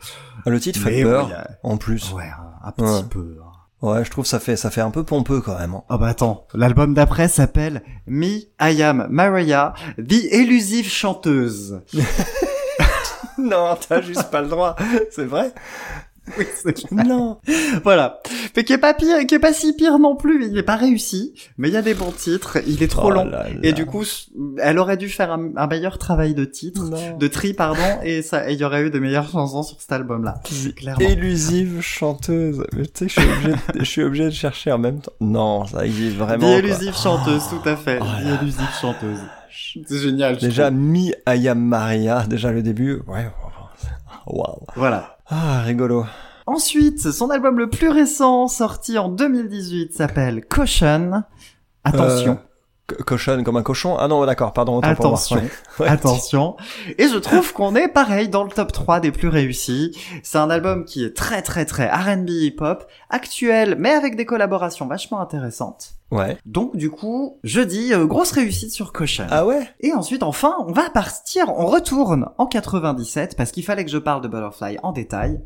[0.45, 2.11] Le titre fait peur, euh, en plus.
[2.13, 3.03] Ouais, un, un petit Ouais.
[3.09, 3.37] peu.
[3.41, 3.45] hein.
[3.81, 5.73] Ouais, je trouve ça fait ça fait un peu pompeux quand même.
[5.73, 11.79] Oh bah attends, l'album d'après s'appelle Me, I Am Mariah, The Elusive Chanteuse.
[13.49, 14.75] non, t'as juste pas le droit.
[15.11, 15.51] C'est vrai
[16.37, 17.39] Oui, c'est Non.
[17.83, 18.19] Voilà.
[18.55, 20.45] Mais qui est pas pire, qui est pas si pire non plus.
[20.51, 22.59] Il est pas réussi, mais il y a des bons titres.
[22.67, 23.25] Il est trop Oh long.
[23.25, 23.55] là là.
[23.63, 24.03] Et du coup,
[24.59, 27.17] elle aurait dû faire un, un meilleur travail de titre, Non.
[27.17, 30.35] de tri, pardon, et ça, il y aurait eu de meilleures chansons sur cet album-là.
[30.75, 30.99] Clairement.
[31.03, 32.63] Élusive chanteuse.
[32.77, 35.13] Mais tu sais, je suis obligé, de, je suis obligé de chercher en même temps.
[35.21, 36.47] Non, ça existe vraiment.
[36.57, 37.97] Elusive chanteuse, tout à fait.
[38.03, 38.05] Oh
[38.39, 39.17] Elusive chanteuse.
[39.51, 40.35] C'est génial.
[40.39, 40.71] je Déjà.
[40.71, 43.01] Mi Ayam Maria, déjà le début.
[43.07, 43.29] Ouais.
[44.27, 44.63] Waouh.
[44.75, 45.17] Voilà.
[45.27, 46.05] Ah, rigolo.
[46.45, 51.23] Ensuite, son album le plus récent, sorti en 2018, s'appelle Caution.
[51.83, 52.35] Attention.
[52.35, 52.41] Co-
[53.05, 53.95] Cochonne comme un cochon.
[53.97, 54.77] Ah non, d'accord, pardon.
[54.77, 55.13] autant pour moi.
[55.13, 55.41] Attention.
[55.79, 55.87] Ouais.
[55.87, 56.57] Attention.
[56.97, 59.97] Et je trouve qu'on est pareil dans le top 3 des plus réussis.
[60.23, 64.87] C'est un album qui est très très très R&B hip-hop, actuel, mais avec des collaborations
[64.87, 65.93] vachement intéressantes.
[66.11, 66.37] Ouais.
[66.45, 69.27] Donc du coup, je dis euh, grosse réussite sur Caution.
[69.29, 69.69] Ah ouais?
[69.79, 73.97] Et ensuite, enfin, on va partir, on retourne en 97 parce qu'il fallait que je
[73.99, 75.39] parle de Butterfly en détail.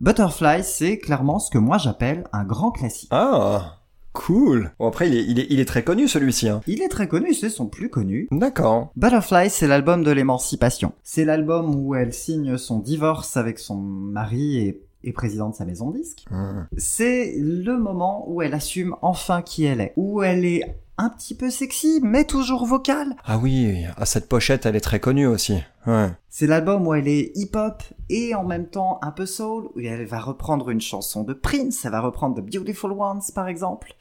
[0.00, 3.08] Butterfly, c'est clairement ce que moi j'appelle un grand classique.
[3.12, 3.76] Ah
[4.14, 4.72] Cool.
[4.78, 6.48] Bon après il est, il est, il est très connu celui-ci.
[6.48, 6.62] Hein.
[6.66, 8.28] Il est très connu, c'est son plus connu.
[8.30, 8.90] D'accord.
[8.96, 10.92] Butterfly, c'est l'album de l'émancipation.
[11.02, 15.64] C'est l'album où elle signe son divorce avec son mari et est président de sa
[15.64, 16.24] maison de disques.
[16.30, 16.62] Hmm.
[16.76, 21.34] C'est le moment où elle assume enfin qui elle est, où elle est un petit
[21.34, 23.16] peu sexy, mais toujours vocale.
[23.24, 25.58] Ah oui, ah, cette pochette elle est très connue aussi.
[25.86, 26.10] Ouais.
[26.28, 30.06] C'est l'album où elle est hip-hop et en même temps un peu soul, où elle
[30.06, 33.94] va reprendre une chanson de Prince, elle va reprendre The Beautiful Ones par exemple.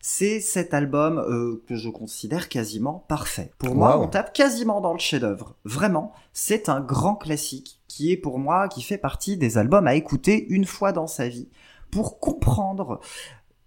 [0.00, 3.50] C'est cet album euh, que je considère quasiment parfait.
[3.58, 5.56] Pour moi, on tape quasiment dans le chef-d'œuvre.
[5.64, 9.96] Vraiment, c'est un grand classique qui est pour moi, qui fait partie des albums à
[9.96, 11.48] écouter une fois dans sa vie
[11.90, 13.00] pour comprendre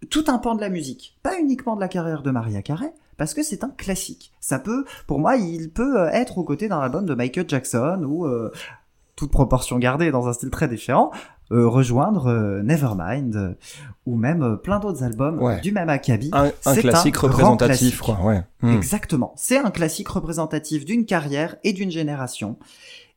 [0.10, 3.34] tout un pan de la musique, pas uniquement de la carrière de Maria Carey, parce
[3.34, 4.32] que c'est un classique.
[4.40, 8.04] Ça peut, pour moi, il peut euh, être aux côtés d'un album de Michael Jackson
[8.08, 8.52] ou euh,
[9.16, 11.12] toute proportion gardée dans un style très différent,
[11.52, 13.54] euh, rejoindre euh, Nevermind euh,
[14.06, 15.60] ou même plein d'autres albums Ouais.
[15.60, 16.32] du même acabit.
[16.34, 18.00] Un, classique représentatif classique.
[18.00, 18.26] quoi.
[18.26, 18.42] Ouais.
[18.62, 18.74] Hmm.
[18.74, 19.34] Exactement.
[19.36, 22.58] C'est un classique représentatif d'une carrière et d'une génération.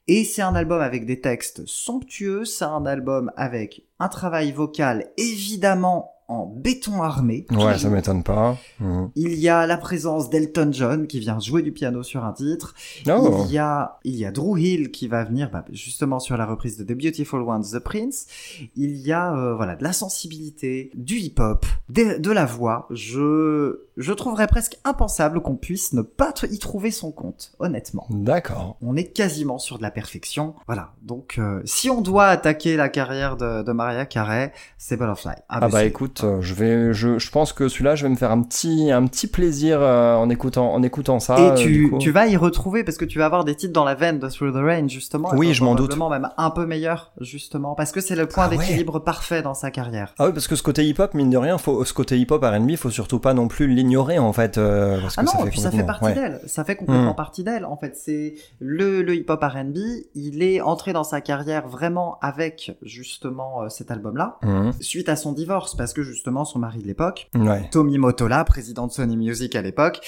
[0.08, 5.06] Et c'est un album avec des textes somptueux, c'est un album avec un travail vocal
[5.16, 7.46] évidemment en béton armé.
[7.50, 8.56] Ouais, ça m'étonne pas.
[8.80, 9.06] Hmm.
[9.14, 12.74] Il y a la présence d'Elton John qui vient jouer du piano sur un titre.
[13.08, 13.44] Oh.
[13.46, 16.46] Il y a, il y a Drew Hill qui va venir bah, justement sur la
[16.46, 18.26] reprise de The Beautiful Ones, The Prince.
[18.74, 22.86] Il y a euh, voilà de la sensibilité, du hip-hop, de, de la voix.
[22.90, 28.06] Je, je trouverais presque impensable qu'on puisse ne pas y trouver son compte, honnêtement.
[28.10, 28.76] D'accord.
[28.82, 30.54] On est quasiment sur de la perfection.
[30.66, 30.90] Voilà.
[31.02, 35.34] Donc, euh, si on doit attaquer la carrière de, de Maria Carey, c'est Butterfly.
[35.48, 38.16] Ah mais bah écoute, euh, je vais, je, je pense que celui-là, je vais me
[38.16, 41.38] faire un petit, un petit plaisir euh, en écoutant, en écoutant ça.
[41.38, 43.84] Et euh, tu, tu vas y retrouver parce que tu vas avoir des titres dans
[43.84, 45.30] la veine de Through the Rain justement.
[45.34, 45.96] Oui, je m'en doute.
[45.96, 48.58] même un peu meilleur justement parce que c'est le point Ah ouais.
[48.58, 50.14] d'équilibre parfait dans sa carrière.
[50.18, 52.76] Ah oui, parce que ce côté hip-hop, mine de rien, faut, ce côté hip-hop R&B,
[52.76, 55.50] faut surtout pas non plus l'ignorer en fait, euh, parce que Ah non, ça fait
[55.50, 56.28] puis ça fait complètement- partie ouais.
[56.30, 56.40] d'elle.
[56.46, 57.16] Ça fait complètement Hmm.
[57.16, 57.64] partie d'elle.
[57.64, 59.76] En fait, c'est le, le hip-hop R&B.
[60.14, 64.72] Il est entré dans sa carrière vraiment avec justement euh, cet album-là, Mhm.
[64.80, 67.68] suite à son divorce, parce que justement son mari de l'époque, Ouais.
[67.70, 70.00] Tommy Motola, président de Sony Music à l'époque,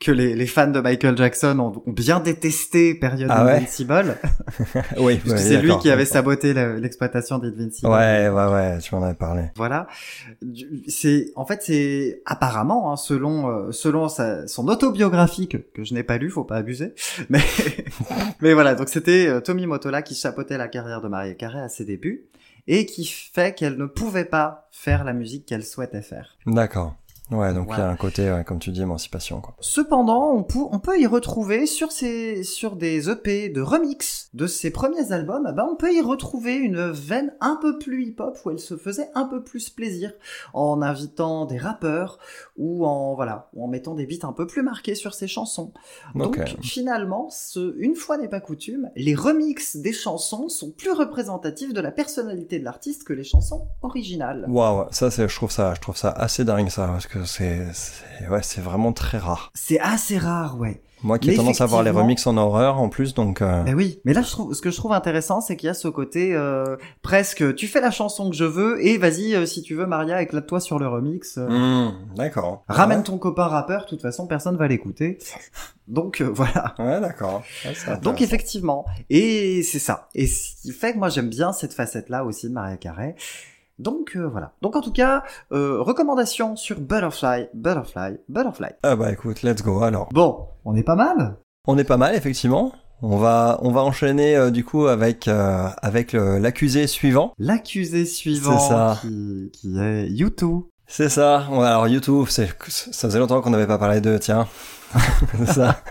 [0.00, 3.52] que les, les fans de Michael Jackson ont, ont bien détesté période Ah ouais?
[3.56, 4.16] Invincible,
[4.98, 7.88] oui, c'est lui qui avait saboté le- l'exploitation d'Invincible.
[7.90, 9.44] Ouais, ouais, ouais, tu m'en avais parlé.
[9.56, 9.86] Voilà.
[10.88, 16.18] C'est, en fait, c'est apparemment, hein, selon euh, selon son autobiographie que, je n'ai pas
[16.18, 16.94] lu, faut pas abuser.
[17.30, 17.40] Mais
[18.40, 21.68] mais voilà, donc c'était euh, Tommy Motola qui chapeautait la carrière de Maria Carey à
[21.68, 22.26] ses débuts
[22.66, 26.36] et qui fait qu'elle ne pouvait pas faire la musique qu'elle souhaitait faire.
[26.46, 26.94] D'accord.
[27.30, 29.54] Ouais, donc il y a un côté, ouais, comme tu dis, émancipation, quoi.
[29.60, 34.46] Cependant, on peut, on peut y retrouver sur ces, sur des EP de remix de
[34.46, 38.38] ses premiers albums, eh ben on peut y retrouver une veine un peu plus hip-hop
[38.44, 40.12] où elle se faisait un peu plus plaisir
[40.54, 42.18] en invitant des rappeurs
[42.56, 45.72] ou en, voilà, ou en mettant des beats un peu plus marqués sur ses chansons.
[46.14, 51.72] Donc, finalement, ce, une fois n'est pas coutume, les remixes des chansons sont plus représentatifs
[51.72, 54.46] de la personnalité de l'artiste que les chansons originales.
[54.48, 57.66] Waouh, ça c'est, je trouve ça, je trouve ça assez dingue ça, parce que c'est,
[57.72, 59.50] c'est, ouais, c'est vraiment très rare.
[59.54, 60.80] C'est assez rare, ouais.
[61.04, 63.40] Moi qui ai tendance à voir les remixes en horreur en plus, donc.
[63.40, 65.70] euh, Ben oui, mais là je trouve ce que je trouve intéressant c'est qu'il y
[65.70, 69.46] a ce côté euh, presque tu fais la chanson que je veux et vas-y euh,
[69.46, 71.38] si tu veux Maria éclate-toi sur le remix.
[71.38, 71.46] euh,
[71.88, 72.64] hmm, d'accord.
[72.68, 73.04] Ramène Ouais.
[73.04, 75.18] ton copain rappeur, de toute façon personne va l'écouter.
[75.86, 76.74] Donc euh, voilà.
[76.80, 77.44] Ouais, d'accord.
[77.64, 80.08] Ouais, Donc effectivement, et c'est ça.
[80.16, 83.14] Et ce qui fait que moi j'aime bien cette facette là aussi de Maria Carey.
[83.78, 84.52] Donc euh, voilà.
[84.62, 88.70] Donc en tout cas, euh, recommandation sur Butterfly, Butterfly, Butterfly.
[88.82, 90.08] Ah bah écoute, let's go alors.
[90.12, 91.36] Bon, on est pas mal.
[91.66, 92.72] On est pas mal effectivement.
[93.00, 97.32] On va, on va enchaîner euh, du coup avec euh, avec l'accusé suivant.
[97.38, 98.98] L'accusé suivant C'est ça.
[99.02, 100.62] Qui, qui est YouTube.
[100.90, 101.46] C'est ça.
[101.52, 104.48] Alors YouTube, ça faisait longtemps qu'on n'avait pas parlé d'eux, tiens.
[105.46, 105.82] Ça.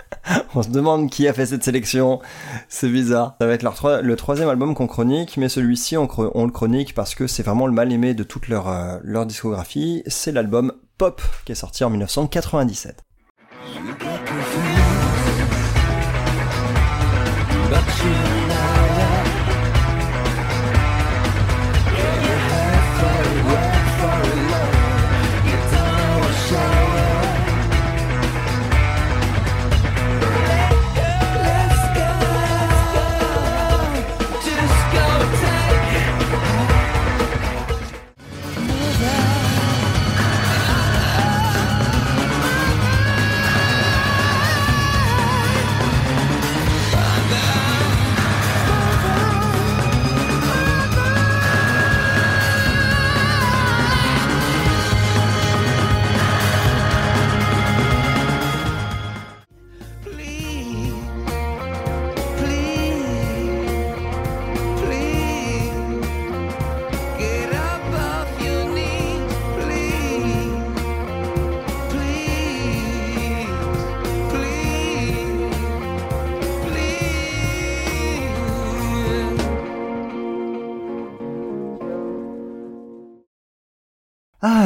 [0.55, 2.19] On se demande qui a fait cette sélection.
[2.67, 3.35] C'est bizarre.
[3.39, 6.07] Ça va être leur le troisième album qu'on chronique, mais celui-ci on
[6.45, 10.01] le chronique parce que c'est vraiment le mal aimé de toute leur euh, leur discographie.
[10.07, 13.03] C'est l'album Pop qui est sorti en 1997.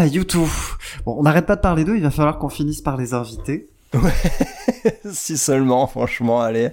[0.04, 0.48] Ah, YouTube.
[1.06, 3.70] Bon, on n'arrête pas de parler d'eux, il va falloir qu'on finisse par les inviter.
[5.12, 6.70] si seulement, franchement, allez.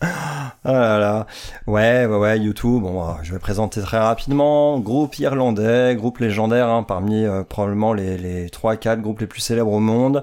[0.00, 1.26] Ah là là.
[1.66, 2.82] Ouais, ouais, ouais, YouTube.
[2.82, 4.78] Bon, euh, je vais présenter très rapidement.
[4.78, 9.72] Groupe irlandais, groupe légendaire, hein, parmi euh, probablement les, les 3-4 groupes les plus célèbres
[9.72, 10.22] au monde.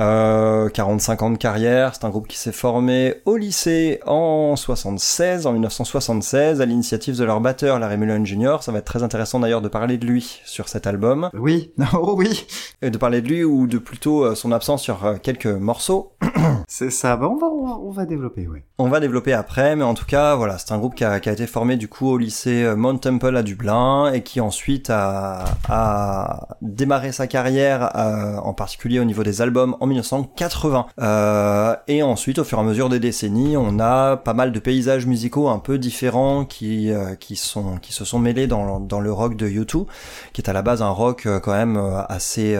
[0.00, 1.94] Euh, 45 ans de carrière.
[1.94, 7.24] C'est un groupe qui s'est formé au lycée en 76, en 1976, à l'initiative de
[7.24, 8.56] leur batteur, Larry Mullen Jr.
[8.60, 11.30] Ça va être très intéressant d'ailleurs de parler de lui sur cet album.
[11.34, 12.46] Oui, oh oui,
[12.82, 16.12] Et de parler de lui ou de plutôt euh, son absence sur euh, quelques morceaux.
[16.68, 17.16] c'est ça.
[17.16, 18.64] Bah, on va, on va, on va développer, ouais.
[18.78, 21.28] On va développer après, mais en tout cas, voilà, c'est un groupe qui a, qui
[21.28, 24.90] a été formé du coup au lycée euh, Mount Temple à Dublin et qui ensuite
[24.90, 30.86] a, a démarré sa carrière, euh, en particulier au niveau des albums, en 1980.
[31.00, 34.58] Euh, et ensuite, au fur et à mesure des décennies, on a pas mal de
[34.58, 39.00] paysages musicaux un peu différents qui euh, qui sont qui se sont mêlés dans dans
[39.00, 39.86] le rock de U2,
[40.32, 42.56] qui est à la base un rock euh, quand même euh, assez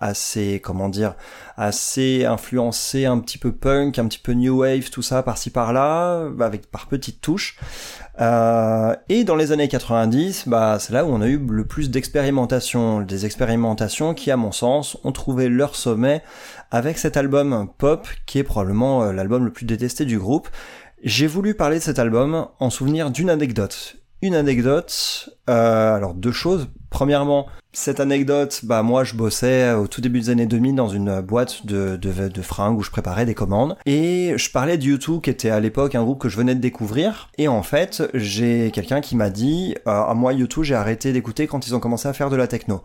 [0.00, 1.14] assez comment dire
[1.58, 6.28] assez influencé, un petit peu punk, un petit peu new wave, tout ça par-ci par-là,
[6.40, 7.58] avec par petites touches.
[8.20, 11.90] Euh, et dans les années 90, bah, c'est là où on a eu le plus
[11.90, 16.22] d'expérimentations, des expérimentations qui, à mon sens, ont trouvé leur sommet
[16.70, 20.48] avec cet album Pop, qui est probablement euh, l'album le plus détesté du groupe.
[21.02, 23.97] J'ai voulu parler de cet album en souvenir d'une anecdote.
[24.20, 26.68] Une anecdote, euh, alors deux choses.
[26.90, 31.20] Premièrement, cette anecdote, bah moi je bossais au tout début des années 2000 dans une
[31.20, 33.76] boîte de, de, de fringues où je préparais des commandes.
[33.86, 36.60] Et je parlais de U2 qui était à l'époque un groupe que je venais de
[36.60, 37.30] découvrir.
[37.38, 41.68] Et en fait j'ai quelqu'un qui m'a dit euh, moi U2 j'ai arrêté d'écouter quand
[41.68, 42.82] ils ont commencé à faire de la techno.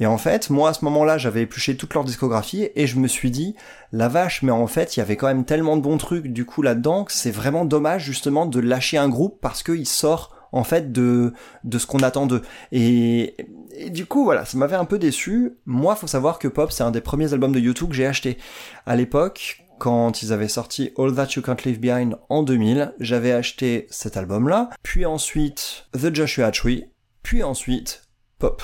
[0.00, 3.06] Et en fait moi à ce moment-là j'avais épluché toute leur discographie et je me
[3.06, 3.54] suis dit
[3.92, 6.44] la vache mais en fait il y avait quand même tellement de bons trucs du
[6.44, 10.64] coup là-dedans que c'est vraiment dommage justement de lâcher un groupe parce qu'il sort en
[10.64, 11.32] fait de
[11.64, 12.42] de ce qu'on attend d'eux.
[12.70, 13.34] Et,
[13.76, 15.52] et du coup voilà ça m'avait un peu déçu.
[15.66, 18.38] Moi faut savoir que Pop c'est un des premiers albums de YouTube que j'ai acheté.
[18.86, 23.32] À l'époque quand ils avaient sorti All That You Can't Leave Behind en 2000 j'avais
[23.32, 26.84] acheté cet album là puis ensuite The Joshua Tree
[27.22, 28.02] puis ensuite
[28.38, 28.62] Pop.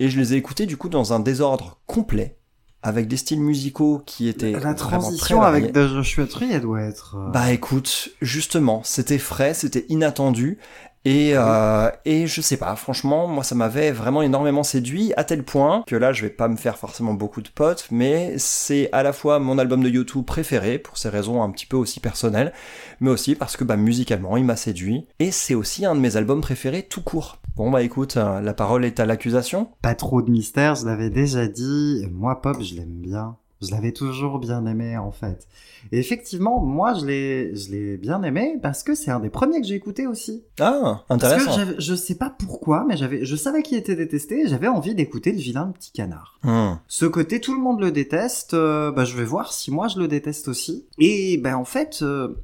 [0.00, 2.36] Et je les ai écoutés du coup dans un désordre complet
[2.80, 6.82] avec des styles musicaux qui étaient La très transition avec The Joshua Tree, elle doit
[6.82, 7.16] être...
[7.18, 10.58] euh, Bah écoute, justement, c'était frais, c'était inattendu.
[11.08, 15.42] Et, euh, et je sais pas, franchement, moi ça m'avait vraiment énormément séduit, à tel
[15.42, 19.02] point que là je vais pas me faire forcément beaucoup de potes, mais c'est à
[19.02, 22.52] la fois mon album de YouTube préféré, pour ces raisons un petit peu aussi personnelles,
[23.00, 26.18] mais aussi parce que bah musicalement il m'a séduit, et c'est aussi un de mes
[26.18, 27.38] albums préférés tout court.
[27.56, 29.70] Bon bah écoute, euh, la parole est à l'accusation.
[29.80, 32.06] pas trop de mystère, je l'avais déjà dit.
[32.12, 33.38] Moi, Pop, je l'aime bien.
[33.60, 35.48] Je l'avais toujours bien aimé, en fait.
[35.90, 39.60] Et effectivement, moi, je l'ai, je l'ai bien aimé parce que c'est un des premiers
[39.60, 40.44] que j'ai écouté aussi.
[40.60, 41.74] Ah, Parce que intéressant.
[41.78, 45.32] je sais pas pourquoi, mais j'avais, je savais qu'il était détesté et j'avais envie d'écouter
[45.32, 46.38] le vilain petit canard.
[46.44, 46.74] Hmm.
[46.86, 49.98] Ce côté, tout le monde le déteste, euh, bah, je vais voir si moi je
[49.98, 50.86] le déteste aussi.
[50.98, 52.36] Et ben en fait, euh,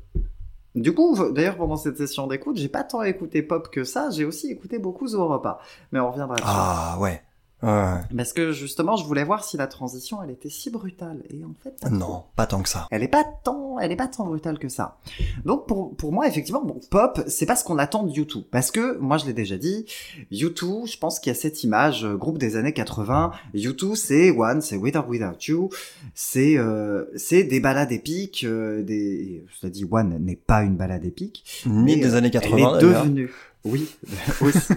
[0.74, 4.24] du coup, d'ailleurs pendant cette session d'écoute, j'ai pas tant écouté Pop que ça, j'ai
[4.24, 5.60] aussi écouté beaucoup Europa.
[5.92, 6.46] Mais on reviendra dessus.
[6.48, 7.22] Ah ouais.
[7.62, 8.00] Ouais.
[8.14, 11.22] Parce que justement, je voulais voir si la transition, elle était si brutale.
[11.30, 11.96] Et en fait, pas trop.
[11.96, 12.86] Non, pas tant que ça.
[12.90, 14.98] Elle est pas tant, elle est pas tant brutale que ça.
[15.46, 18.44] Donc pour, pour moi, effectivement, bon, pop, c'est pas ce qu'on attend de U2.
[18.50, 19.86] Parce que, moi je l'ai déjà dit,
[20.30, 23.32] U2, je pense qu'il y a cette image, euh, groupe des années 80.
[23.54, 25.70] U2, c'est One, c'est With or Without You.
[26.14, 30.76] C'est, euh, c'est des balades épiques, euh, des, je l'ai dit, One n'est pas une
[30.76, 31.62] balade épique.
[31.66, 33.04] Ni Mais, des euh, années Elle 80 est d'ailleurs.
[33.04, 33.30] devenue.
[33.64, 33.94] Oui,
[34.40, 34.72] aussi.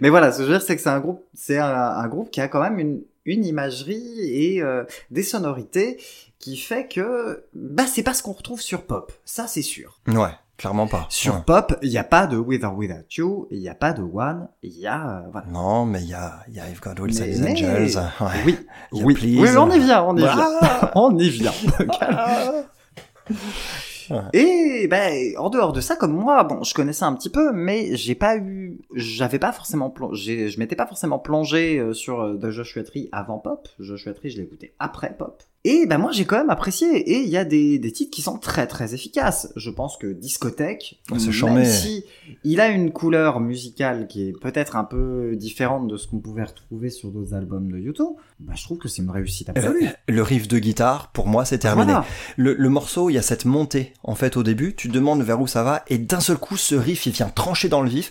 [0.00, 2.08] Mais voilà, ce que je veux dire, c'est que c'est un groupe, c'est un, un
[2.08, 5.98] groupe qui a quand même une, une imagerie et euh, des sonorités
[6.40, 10.00] qui fait que bah c'est pas ce qu'on retrouve sur Pop, ça c'est sûr.
[10.08, 11.06] Ouais, clairement pas.
[11.08, 11.40] Sur Ouais.
[11.46, 14.02] Pop, il y a pas de With or Without You, il y a pas de
[14.02, 15.46] One, il y a euh, voilà.
[15.46, 17.96] Non, mais il y a, il y a I've Got His mais- Angels.
[18.20, 18.26] Ouais.
[18.44, 18.58] Oui,
[18.90, 20.50] oui, oui, on y vient, on y vient,
[20.96, 21.52] on y vient.
[24.32, 27.96] Et ben en dehors de ça, comme moi, bon, je connaissais un petit peu, mais
[27.96, 32.36] j'ai pas eu, j'avais pas forcément plongé, je m'étais pas forcément plongé euh, sur euh,
[32.36, 33.68] The Joshua Tree avant Pop.
[33.78, 35.42] Joshua Tree, je l'ai écouté après Pop.
[35.64, 38.20] Et ben moi j'ai quand même apprécié et il y a des, des titres qui
[38.20, 39.52] sont très très efficaces.
[39.54, 41.64] Je pense que Discothèque, Ouais, c'est même charmé.
[41.64, 42.04] si
[42.42, 46.42] il a une couleur musicale qui est peut-être un peu différente de ce qu'on pouvait
[46.42, 48.08] retrouver sur d'autres albums de YouTube,
[48.40, 49.84] bah, je trouve que c'est une réussite absolue.
[49.86, 51.92] Euh, Le riff de guitare, pour moi, c'est terminé.
[51.92, 52.06] Voilà.
[52.36, 55.40] Le, le morceau, il y a cette montée, en fait, au début, tu demandes vers
[55.40, 58.10] où ça va, et d'un seul coup, ce riff, il vient trancher dans le vif.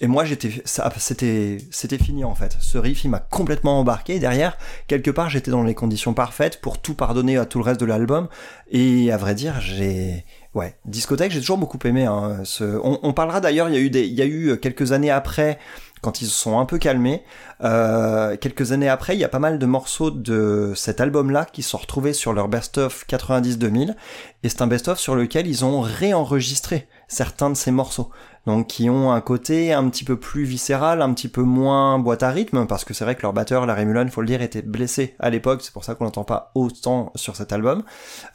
[0.00, 2.56] Et moi, j'étais, ça, c'était, c'était fini, en fait.
[2.60, 4.18] Ce riff, il m'a complètement embarqué.
[4.18, 4.58] Derrière,
[4.88, 7.86] quelque part, j'étais dans les conditions parfaites pour tout pardonner à tout le reste de
[7.86, 8.28] l'album.
[8.70, 12.04] Et à vrai dire, j'ai, ouais, discothèque, j'ai toujours beaucoup aimé.
[12.04, 12.64] Hein, ce...
[12.82, 15.10] on, on parlera d'ailleurs, il y a eu des, il y a eu quelques années
[15.10, 15.58] après,
[16.00, 17.22] quand ils se sont un peu calmés,
[17.62, 21.62] euh, quelques années après, il y a pas mal de morceaux de cet album-là qui
[21.62, 23.94] sont retrouvés sur leur best-of 90-2000,
[24.42, 28.10] et c'est un best-of sur lequel ils ont réenregistré certains de ces morceaux.
[28.46, 32.22] Donc qui ont un côté un petit peu plus viscéral, un petit peu moins boîte
[32.22, 34.62] à rythme, parce que c'est vrai que leur batteur, Larry Mullen, faut le dire, était
[34.62, 37.82] blessé à l'époque, c'est pour ça qu'on n'entend pas autant sur cet album.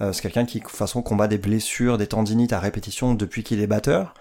[0.02, 3.44] Euh, c'est quelqu'un qui, de toute façon, combat des blessures, des tendinites à répétition depuis
[3.44, 4.14] qu'il est batteur.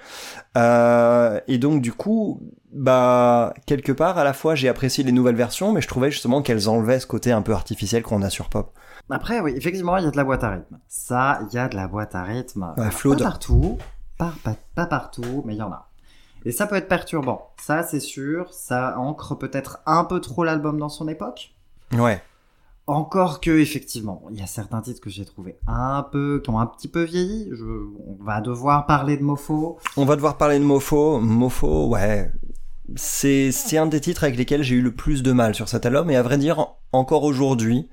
[0.57, 2.41] Euh, et donc du coup,
[2.72, 6.43] bah quelque part, à la fois j'ai apprécié les nouvelles versions, mais je trouvais justement
[6.43, 8.72] qu'elles enlevaient ce côté un peu artificiel qu'on a sur Pop.
[9.11, 10.78] Après, oui, effectivement, il y a de la boîte à rythme.
[10.89, 12.72] Ça, il y a de la boîte à rythme.
[12.78, 13.78] Ouais, partout,
[14.19, 15.89] pas, pas, pas partout, mais il y en a.
[16.45, 17.51] Et ça peut être perturbant.
[17.61, 18.53] Ça, c'est sûr.
[18.53, 21.55] Ça ancre peut-être un peu trop l'album dans son époque.
[21.93, 22.23] Ouais.
[22.87, 26.61] Encore que, effectivement, il y a certains titres que j'ai trouvé un peu, qui ont
[26.61, 27.49] un petit peu vieilli.
[27.53, 29.79] Je, on va devoir parler de Mofo.
[29.97, 31.19] On va devoir parler de Mofo.
[31.19, 32.31] Mofo, ouais.
[32.97, 35.87] C'est, c'est un des titres avec lesquels j'ai eu le plus de mal sur cet
[35.87, 37.89] album, et à vrai dire, encore aujourd'hui,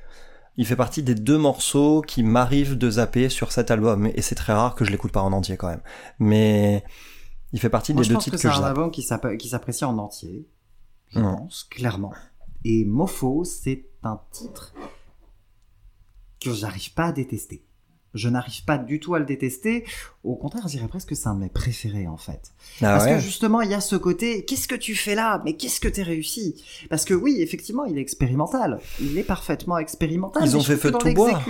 [0.58, 4.36] il fait partie des deux morceaux qui m'arrivent de zapper sur cet album, et c'est
[4.36, 5.82] très rare que je l'écoute pas en entier quand même.
[6.20, 6.84] Mais
[7.54, 9.38] il fait partie Moi, des deux titres que que, c'est je un album qui s'app-
[9.38, 10.48] qui s'apprécie en entier.
[11.10, 12.14] Je pense, clairement.
[12.64, 14.74] Et Mofo, c'est un titre
[16.40, 17.66] que j'arrive pas à détester.
[18.14, 19.86] Je n'arrive pas du tout à le détester.
[20.24, 22.52] Au contraire, je dirais presque que c'est un de mes préférés, en fait.
[22.82, 25.42] Ah Parce ouais que justement, il y a ce côté, qu'est-ce que tu fais là?
[25.46, 26.62] Mais qu'est-ce que t'es réussi?
[26.90, 28.80] Parce que oui, effectivement, il est expérimental.
[29.00, 30.44] Il est parfaitement expérimental.
[30.46, 31.42] Ils ont fait feu de tout bois.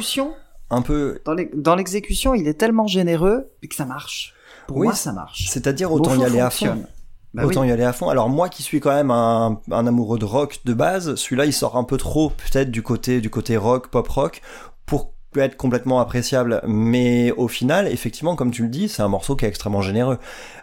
[0.70, 4.34] Un peu, dans l'ex- dans l'exécution, il est tellement généreux que ça marche.
[4.68, 5.48] Pour Oui, moi, ça marche.
[5.50, 6.86] c'est-à-dire autant y aller à fond.
[7.34, 7.50] Bah oui.
[7.50, 8.08] Autant y aller à fond.
[8.10, 11.54] Alors moi qui suis quand même un, un amoureux de rock de base, celui-là il
[11.54, 14.42] sort un peu trop peut-être du côté du côté rock, pop rock
[14.86, 16.62] pour être complètement appréciable.
[16.68, 20.18] Mais au final, effectivement, comme tu le dis, c'est un morceau qui est extrêmement généreux,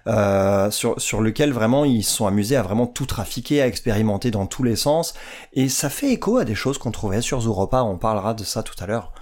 [0.07, 4.31] euh, sur sur lequel vraiment ils se sont amusés à vraiment tout trafiquer, à expérimenter
[4.31, 5.15] dans tous les sens.
[5.55, 7.83] Et ça fait écho à des choses qu'on trouvait sur Zuropa.
[7.83, 9.13] On parlera de ça tout à l'heure.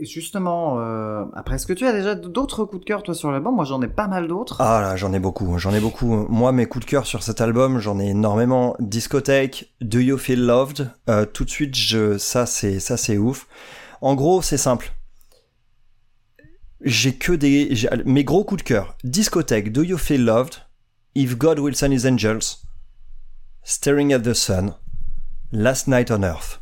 [0.00, 3.54] Justement, euh, après, est-ce que tu as déjà d'autres coups de cœur, toi, sur l'album?
[3.54, 4.56] Moi, j'en ai pas mal d'autres.
[4.60, 6.26] Ah là, j'en ai beaucoup, j'en ai beaucoup.
[6.30, 8.76] Moi, mes coups de cœur sur cet album, j'en ai énormément.
[8.80, 10.90] Discothèque, Do You Feel Loved?
[11.10, 13.46] Euh, Tout de suite, je, ça c'est, ça c'est ouf.
[14.04, 14.92] En gros, c'est simple.
[16.82, 17.74] J'ai que des,
[18.04, 18.98] mes gros coups de cœur.
[19.02, 20.56] Discothèque, Do You Feel Loved
[21.14, 22.66] If God Will Send His Angels,
[23.62, 24.74] Staring at the Sun,
[25.52, 26.60] Last Night on Earth.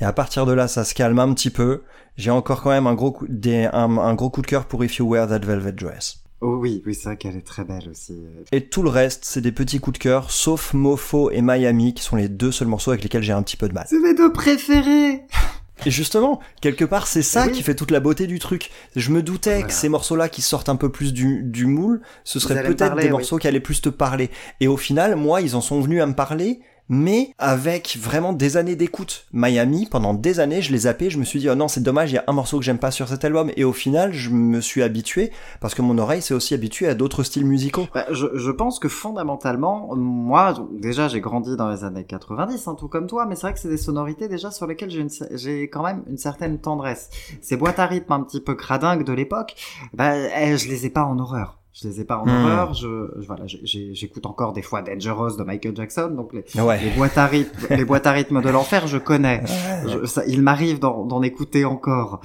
[0.00, 1.84] Et à partir de là, ça se calme un petit peu.
[2.16, 4.84] J'ai encore quand même un gros coup, des, un, un gros coup de cœur pour
[4.84, 6.24] If You Wear That Velvet Dress.
[6.40, 8.20] Oh oui, oui, c'est vrai qu'elle est très belle aussi.
[8.50, 12.02] Et tout le reste, c'est des petits coups de cœur, sauf Mofo et Miami, qui
[12.02, 13.86] sont les deux seuls morceaux avec lesquels j'ai un petit peu de mal.
[13.88, 15.22] C'est mes deux préférés
[15.86, 17.52] Et justement, quelque part, c'est ça Oui.
[17.52, 18.70] qui fait toute la beauté du truc.
[18.96, 19.66] Je me doutais Voilà.
[19.68, 23.04] que ces morceaux-là qui sortent un peu plus du, du moule, ce seraient peut-être des
[23.04, 23.10] oui.
[23.10, 24.30] morceaux qui allaient plus te parler.
[24.60, 28.56] Et au final, moi, ils en sont venus à me parler, mais avec vraiment des
[28.56, 29.26] années d'écoute.
[29.32, 32.12] Miami, pendant des années, je les zappais, je me suis dit, oh non, c'est dommage,
[32.12, 33.50] il y a un morceau que j'aime pas sur cet album.
[33.56, 36.94] Et au final, je me suis habitué, parce que mon oreille s'est aussi habituée à
[36.94, 37.86] d'autres styles musicaux.
[37.94, 42.76] Bah, je, je pense que fondamentalement, moi, déjà, j'ai grandi dans les années 90, hein,
[42.78, 45.82] tout comme toi, mais c'est vrai que c'est des sonorités déjà sur lesquelles j'ai, quand
[45.82, 47.10] même une certaine tendresse.
[47.40, 49.54] Ces boîtes à rythme un petit peu cradingues de l'époque,
[49.94, 51.61] bah, eh, je les ai pas en horreur.
[51.74, 52.28] Je les ai pas en Hmm.
[52.28, 52.74] horreur.
[52.74, 56.78] Je, je- voilà, j'écoute encore des fois Dangerous de Michael Jackson, donc les, Ouais.
[56.82, 59.42] les boîtes à rythme, les boîtes à rythme de l'enfer, je connais.
[59.86, 62.20] Je- ça, il m'arrive d'en, écouter encore.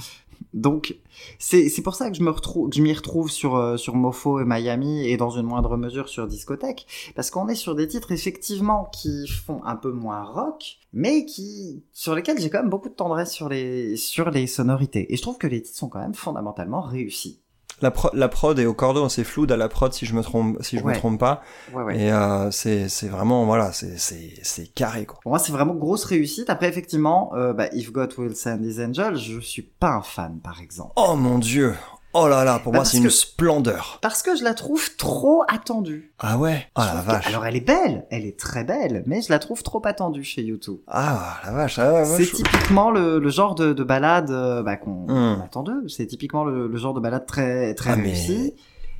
[0.53, 0.95] Donc,
[1.39, 3.95] c'est, c'est pour ça que je me retrouve, que je m'y retrouve sur, euh, sur
[3.95, 6.85] Mofo et Miami et dans une moindre mesure sur Discothèque.
[7.15, 11.83] Parce qu'on est sur des titres, effectivement, qui font un peu moins rock, mais qui,
[11.93, 15.11] sur lesquels j'ai quand même beaucoup de tendresse sur les, sur les sonorités.
[15.13, 17.39] Et je trouve que les titres sont quand même fondamentalement réussis.
[17.81, 20.23] La, pro- la prod est au cordon, c'est flou à la prod si je me
[20.23, 20.93] trompe, si je Ouais.
[20.93, 21.41] me trompe pas.
[21.73, 21.99] Ouais, ouais.
[21.99, 25.19] Et euh, c'est c'est vraiment voilà, c'est c'est c'est carré quoi.
[25.21, 26.49] Pour moi, c'est vraiment grosse réussite.
[26.49, 30.39] Après, effectivement, euh, bah, If God Will Send His Angels, je suis pas un fan,
[30.43, 30.93] par exemple.
[30.95, 31.75] Oh mon dieu.
[32.19, 33.99] Oh là là, pour Bah, moi c'est une que- splendeur.
[34.01, 36.13] Parce que je la trouve trop attendue.
[36.19, 36.65] Ah ouais?
[36.75, 37.27] Ah la que- vache.
[37.27, 40.41] Alors elle est belle, elle est très belle, mais je la trouve trop attendue chez
[40.41, 40.77] YouTube.
[40.87, 41.77] Ah la vache.
[41.79, 45.37] Ah, ouais, c'est je- typiquement le, le genre de, de balade euh, bah, qu'on Hmm.
[45.39, 45.87] on attend d'eux.
[45.87, 48.53] C'est typiquement le, le genre de balade très très Ah, mais- réussi.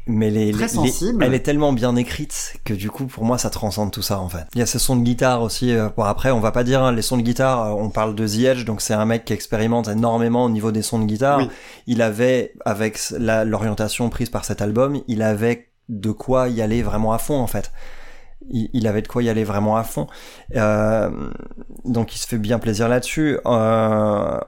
[0.08, 0.91] Mais les, Très les-
[1.26, 4.30] elle est tellement bien écrite que du coup pour moi ça transcende tout ça en
[4.30, 4.45] fait.
[4.55, 5.72] Il y a ce son de guitare aussi.
[5.74, 7.64] euh, Bon après on va pas dire hein, les sons de guitare.
[7.68, 10.72] euh, On parle de The Edge donc c'est un mec qui expérimente énormément au niveau
[10.72, 11.39] des sons de guitare.
[11.39, 11.49] Oui.
[11.88, 17.14] Il avait avec l'orientation prise par cet album, il avait de quoi y aller vraiment
[17.14, 17.72] à fond en fait.
[18.49, 20.08] Il, il avait de quoi y aller vraiment à fond.
[20.55, 21.10] Euh,
[21.86, 23.39] donc il se fait bien plaisir là-dessus.
[23.45, 24.39] Euh,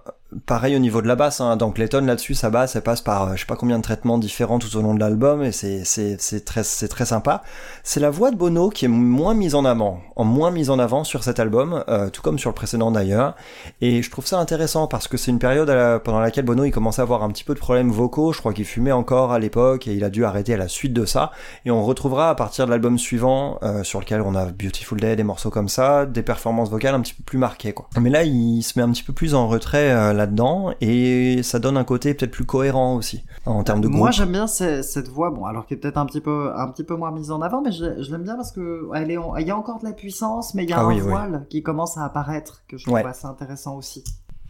[0.45, 1.57] pareil au niveau de la basse, hein.
[1.57, 4.17] dans Clayton là-dessus, sa basse, elle passe par euh, je sais pas combien de traitements
[4.17, 7.41] différents tout au long de l'album et c'est très très sympa.
[7.83, 10.79] C'est la voix de Bono qui est moins mise en avant, en moins mise en
[10.79, 13.35] avant sur cet album, euh, tout comme sur le précédent d'ailleurs.
[13.81, 15.69] Et je trouve ça intéressant parce que c'est une période
[16.03, 18.33] pendant laquelle Bono il commençait à avoir un petit peu de problèmes vocaux.
[18.33, 20.93] Je crois qu'il fumait encore à l'époque et il a dû arrêter à la suite
[20.93, 21.31] de ça.
[21.65, 25.15] Et on retrouvera à partir de l'album suivant, euh, sur lequel on a Beautiful Day,
[25.15, 27.89] des morceaux comme ça, des performances vocales un petit peu plus marquées quoi.
[27.99, 31.57] Mais là il se met un petit peu plus en retrait euh, là-dedans et ça
[31.57, 33.99] donne un côté peut-être plus cohérent aussi en termes de groupe.
[33.99, 36.67] Moi, j'aime bien ce- cette voix, bon, alors qu'elle est peut-être un petit peu, un
[36.67, 39.17] petit peu moins mise en avant, mais je, je l'aime bien parce que elle est,
[39.17, 40.95] en- il y a encore de la puissance, mais il y a Ah un oui,
[40.95, 41.01] oui.
[41.01, 43.05] voile qui commence à apparaître que je trouve Ouais.
[43.05, 44.03] assez intéressant aussi.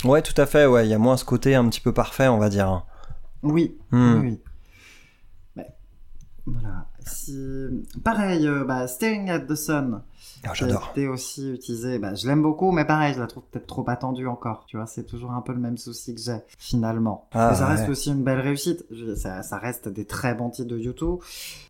[0.04, 0.66] Ouais, tout à fait.
[0.66, 2.86] Ouais, il y a moins ce côté un petit peu parfait, on va dire.
[3.44, 4.16] Oui, Hmm.
[4.16, 4.42] oui, oui.
[5.56, 5.68] Mais,
[6.46, 6.86] voilà.
[7.10, 7.36] Si...
[8.04, 10.02] Pareil, euh, bah, Staring at the Sun.
[10.42, 10.90] Ah, qui a J'adore.
[10.94, 12.00] été aussi utilisé.
[12.00, 14.64] Bah, je l'aime beaucoup, mais pareil, je la trouve peut-être trop attendue encore.
[14.68, 17.28] Tu vois, c'est toujours un peu le même souci que j'ai, finalement.
[17.34, 18.86] Ah, mais ça reste aussi une belle réussite.
[19.18, 21.18] Ça, ça reste des très bons titres de YouTube.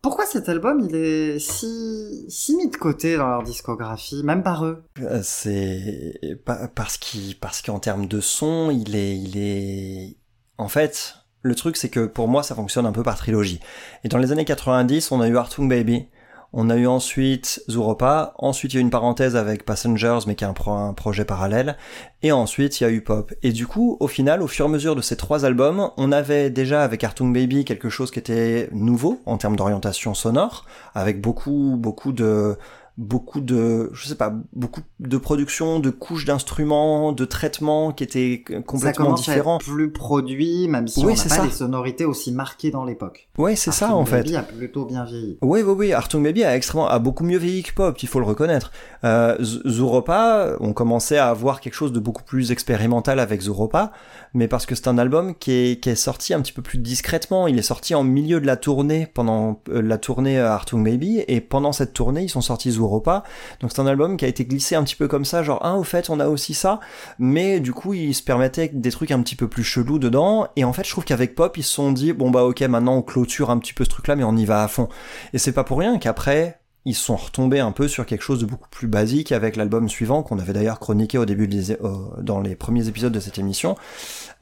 [0.02, 4.64] Pourquoi cet album, il est si, si mis de côté dans leur discographie, même par
[4.64, 4.84] eux?
[5.00, 10.16] Euh, C'est pa- parce qu'en termes de son, il est il est
[10.58, 13.60] en fait le truc c'est que pour moi ça fonctionne un peu par trilogie.
[14.04, 16.06] Et dans les années 90, on a eu Artung Baby,
[16.52, 20.34] on a eu ensuite Zuropa, ensuite il y a eu une parenthèse avec Passengers mais
[20.34, 21.76] qui est un, pro- un projet parallèle,
[22.22, 23.32] et ensuite il y a eu Pop.
[23.44, 26.10] Et du coup, au final, au fur et à mesure de ces trois albums, on
[26.10, 31.20] avait déjà avec Artung Baby quelque chose qui était nouveau en termes d'orientation sonore, avec
[31.20, 32.56] beaucoup beaucoup de
[32.98, 38.44] beaucoup de, je sais pas, beaucoup de production, de couches d'instruments, de traitements qui étaient
[38.48, 39.56] Ça complètement à différents.
[39.58, 41.44] être plus produit, même si Oui, on n'a pas ça.
[41.44, 43.28] les sonorités aussi marquées dans l'époque.
[43.38, 44.22] Ouais, c'est ça en fait.
[44.24, 45.38] Baby a plutôt bien vieilli.
[45.42, 48.20] Oui, oui, oui, Artung Baby a extrêmement, a beaucoup mieux vieilli que Pop, il faut
[48.20, 48.70] le reconnaître.
[49.04, 53.92] Euh, Zuropa, on commençait à avoir quelque chose de beaucoup plus expérimental avec Zuropa,
[54.34, 57.48] mais parce que c'est un album qui est, sorti un petit peu plus discrètement.
[57.48, 61.24] Il est sorti en milieu de la tournée, pendant euh, la tournée euh, Artung Baby,
[61.26, 63.24] et pendant cette tournée, ils sont sortis Zuropa.
[63.60, 65.76] Donc c'est un album qui a été glissé un petit peu comme ça, genre, ah,
[65.76, 66.80] au fait, on a aussi ça,
[67.18, 70.64] mais du coup, il se permettait des trucs un petit peu plus chelous dedans, et
[70.64, 73.02] en fait, je trouve qu'avec Pop, ils se sont dit, bon bah ok, maintenant on
[73.02, 74.88] clôture un petit peu ce truc-là, mais on y va à fond.
[75.32, 78.46] Et c'est pas pour rien qu'après, ils sont retombés un peu sur quelque chose de
[78.46, 81.76] beaucoup plus basique avec l'album suivant, qu'on avait d'ailleurs chroniqué au début des, euh,
[82.20, 83.76] dans les premiers épisodes de cette émission.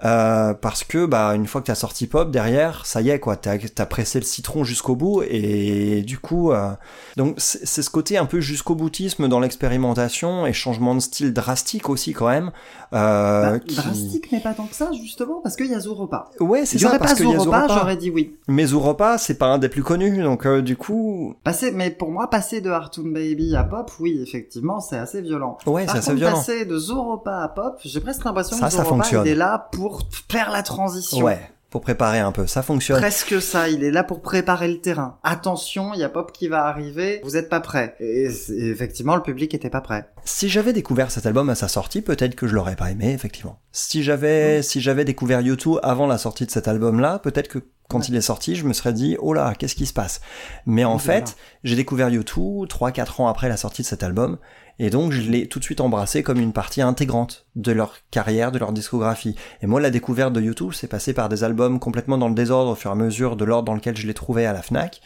[0.05, 3.35] Euh, parce que bah une fois que t'as sorti pop derrière ça y est quoi
[3.35, 6.71] t'as as pressé le citron jusqu'au bout et du coup euh,
[7.17, 11.89] donc c'est ce côté un peu jusqu'au boutisme dans l'expérimentation et changement de style drastique
[11.91, 12.53] aussi quand même
[12.93, 16.31] euh, Bah, qui- Drastique, mais pas tant que ça, justement, parce qu'il y a Zuropa.
[16.39, 17.67] ouais c'est ça pas parce qu'il y a Zuropa.
[17.69, 18.37] j'aurais dit oui.
[18.47, 22.13] mais Zuropa c'est pas un des plus connus donc euh, du coup Passer, mais pour
[22.13, 25.59] moi, passer de Hartoon Baby à Pop, oui, effectivement, c'est assez violent.
[25.67, 29.27] ouais c'est assez violent passer de Zuropa à Pop, j'ai presque l'impression Ça, que fonctionne.
[29.27, 29.88] il est là pour
[30.31, 31.25] faire la transition.
[31.25, 34.81] ouais pour préparer un peu ça fonctionne Presque ça, il est là pour préparer le
[34.81, 35.19] terrain.
[35.23, 37.95] Attention, il y a Pop qui va arriver, vous êtes pas prêts.
[38.01, 38.31] Et,
[38.71, 40.09] effectivement, le public était pas prêt.
[40.25, 43.61] Si j'avais découvert cet album à sa sortie, peut-être que je l'aurais pas aimé, effectivement.
[43.71, 47.59] Si j'avais, si j'avais découvert YouTube avant la sortie de cet album-là, peut-être que
[47.91, 48.07] quand Ouais.
[48.09, 50.23] il est sorti, je me serais dit, oh là, qu'est-ce qui se passe?
[50.65, 51.21] Mais en voilà.
[51.27, 54.39] fait, j'ai découvert YouTube 3-4 ans après la sortie de cet album,
[54.79, 58.53] et donc je l'ai tout de suite embrassé comme une partie intégrante de leur carrière,
[58.53, 59.35] de leur discographie.
[59.63, 62.71] Et moi, la découverte de YouTube, c'est passé par des albums complètement dans le désordre
[62.73, 65.01] au fur et à mesure de l'ordre dans lequel je les trouvais à la FNAC,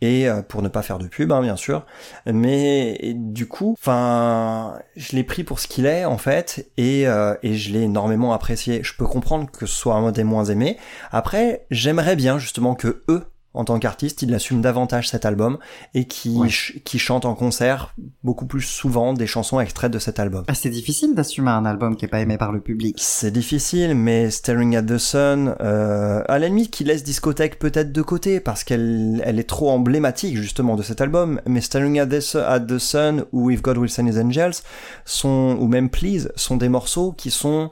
[0.00, 1.84] et euh, pour ne pas faire de pub, hein, bien sûr.
[2.26, 7.34] Mais du coup, enfin, je l'ai pris pour ce qu'il est en fait, et, euh,
[7.42, 8.80] et je l'ai énormément apprécié.
[8.82, 10.78] Je peux comprendre que ce soit un des moins aimés.
[11.10, 13.24] Après, j'aimerais bien justement que eux,
[13.54, 15.58] en tant qu'artistes, ils assument davantage cet album
[15.94, 16.48] et qui Ouais.
[16.84, 20.44] qui chantent en concert beaucoup plus souvent des chansons extraites de cet album.
[20.48, 22.96] Ah, c'est difficile d'assumer un album qui est pas aimé par le public.
[23.00, 27.90] C'est difficile, mais Staring at the Sun, euh, à la limite, qui laisse discothèque peut-être
[27.90, 31.40] de côté parce qu'elle elle est trop emblématique justement de cet album.
[31.46, 34.62] Mais Staring at the, at the Sun ou If God Will Send His Angels
[35.04, 37.70] sont, ou même Please, sont des morceaux qui sont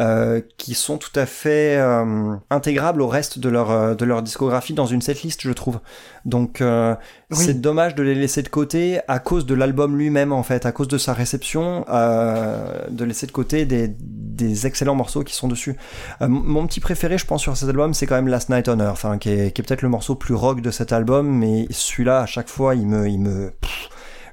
[0.00, 4.22] euh, qui sont tout à fait euh, intégrables au reste de leur euh, de leur
[4.22, 5.80] discographie dans une setlist, je trouve.
[6.24, 6.94] Donc euh,
[7.30, 7.36] Oui.
[7.38, 10.72] c'est dommage de les laisser de côté à cause de l'album lui-même en fait, à
[10.72, 13.88] cause de sa réception, euh, de laisser de côté des
[14.36, 15.76] des excellents morceaux qui sont dessus.
[16.20, 19.06] Mon petit préféré, je pense, sur cet album, c'est quand même Last Night on Earth,
[19.06, 22.20] hein, qui est, qui est peut-être le morceau plus rock de cet album, mais celui-là,
[22.20, 23.88] à chaque fois, il me, il me, pff,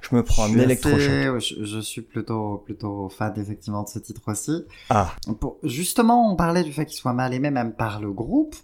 [0.10, 1.00] je me prends Je un électrochoc.
[1.40, 4.64] je, je suis plutôt plutôt fan effectivement de ce titre aussi.
[4.90, 8.56] Ah, Pour- justement, on parlait du fait qu'il soit mal aimé même par le groupe.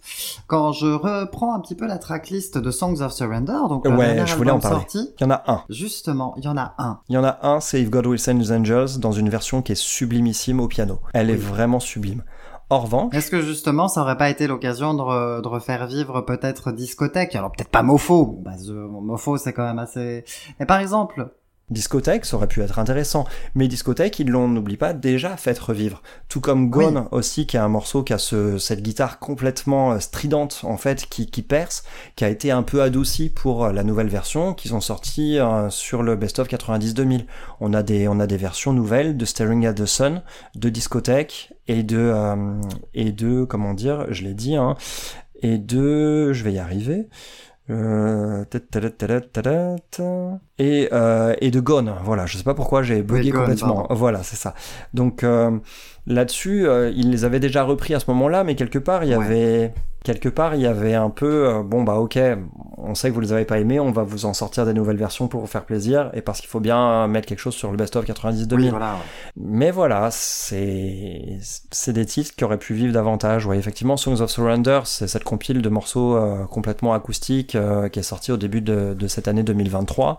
[0.46, 4.24] Quand je reprends un petit peu la tracklist de Songs of Surrender, donc le Ouais,
[4.26, 4.76] je voulais en parler.
[4.78, 5.64] sorti, il y en a un.
[5.68, 7.00] justement, il y en a un.
[7.08, 9.62] Il y en a un, c'est If God Will Send His Angels, dans une version
[9.62, 11.00] qui est sublimissime au piano.
[11.14, 12.22] Elle est vraiment sublime.
[12.70, 16.70] En revanche, Est-ce que justement, ça aurait pas été l'occasion de, de refaire vivre peut-être
[16.70, 17.34] discothèque?
[17.34, 18.38] Alors peut-être pas Mofo.
[18.44, 20.24] Bah, Mofo, c'est quand même assez.
[20.60, 21.32] Mais par exemple,
[21.70, 23.26] discothèque, ça aurait pu être intéressant.
[23.54, 26.02] Mais discothèque, ils l'ont, n'oublie pas, déjà fait revivre.
[26.28, 29.98] Tout comme Gone aussi, qui a un morceau qui a ce, cette guitare complètement euh,
[29.98, 31.84] stridente, en fait, qui, qui perce,
[32.16, 35.70] qui a été un peu adouci pour euh, la nouvelle version qu'ils ont sorti euh,
[35.70, 37.24] sur le Best of 90-2000.
[37.60, 40.22] On a des, on a des versions nouvelles de Staring at the Sun,
[40.54, 42.60] de discothèque et de, euh,
[42.94, 44.76] et de, comment dire, je l'ai dit, hein,
[45.42, 47.08] et de, je vais y arriver.
[47.70, 48.44] Euh,
[50.58, 53.94] et euh, et de Gone voilà je sais pas pourquoi j'ai bugué complètement pardon.
[53.94, 54.54] voilà c'est ça
[54.94, 55.56] donc euh,
[56.06, 59.16] là-dessus euh, ils les avaient déjà repris à ce moment-là mais quelque part il y
[59.16, 59.24] Ouais.
[59.24, 62.18] avait quelque part il y avait un peu euh, bon bah ok
[62.78, 64.96] on sait que vous les avez pas aimés on va vous en sortir des nouvelles
[64.96, 67.76] versions pour vous faire plaisir et parce qu'il faut bien mettre quelque chose sur le
[67.76, 68.92] best of 90 2000 oui, voilà.
[68.92, 68.98] ouais.
[69.36, 71.38] mais voilà, c'est
[71.70, 73.46] c'est des titres qui auraient pu vivre davantage.
[73.46, 77.98] Ouais, effectivement, Songs of Surrender, c'est cette compile de morceaux euh, complètement acoustiques euh, qui
[77.98, 80.18] est sortie au début de, de cette année 2023.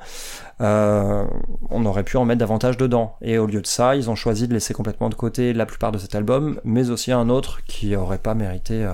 [0.61, 1.23] Euh,
[1.69, 3.15] on aurait pu en mettre davantage dedans.
[3.21, 5.91] Et au lieu de ça, ils ont choisi de laisser complètement de côté la plupart
[5.91, 8.87] de cet album, mais aussi un autre qui aurait pas mérité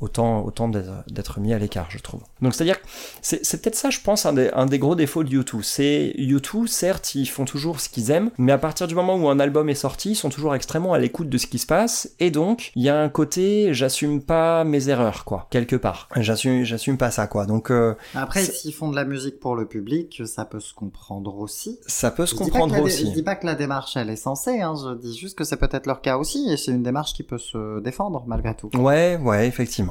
[0.00, 2.20] autant, autant d'être mis à l'écart, je trouve.
[2.42, 2.76] Donc c'est-à-dire,
[3.22, 5.62] c'est peut-être ça, je pense, un des, un des gros défauts de U2.
[5.62, 9.28] C'est U2, certes, ils font toujours ce qu'ils aiment, mais à partir du moment où
[9.28, 12.10] un album est sorti, ils sont toujours extrêmement à l'écoute de ce qui se passe,
[12.20, 16.08] et donc, il y a un côté, j'assume pas mes erreurs, quoi, quelque part.
[16.16, 17.46] J'assume, j'assume pas ça, quoi.
[17.46, 21.38] Donc, euh, Après, s'ils font de la musique pour le public, ça peut se comprendre
[21.38, 21.78] aussi.
[21.86, 23.06] ça peut se Je comprendre aussi.
[23.06, 25.56] Je dis pas que la démarche, elle est censée, hein, je dis juste que c'est
[25.56, 28.70] peut-être leur cas aussi, et c'est une démarche qui peut se défendre, malgré tout.
[28.76, 29.85] Ouais, ouais, effectivement.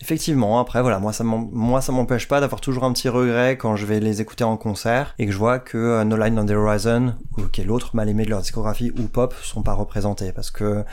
[0.00, 3.56] Effectivement, après voilà, moi ça m'en- moi ça m'empêche pas d'avoir toujours un petit regret
[3.56, 6.38] quand je vais les écouter en concert et que je vois que euh, No Line
[6.38, 9.62] on the Horizon ou qui est l'autre mal aimé de leur discographie ou pop sont
[9.62, 10.84] pas représentés parce que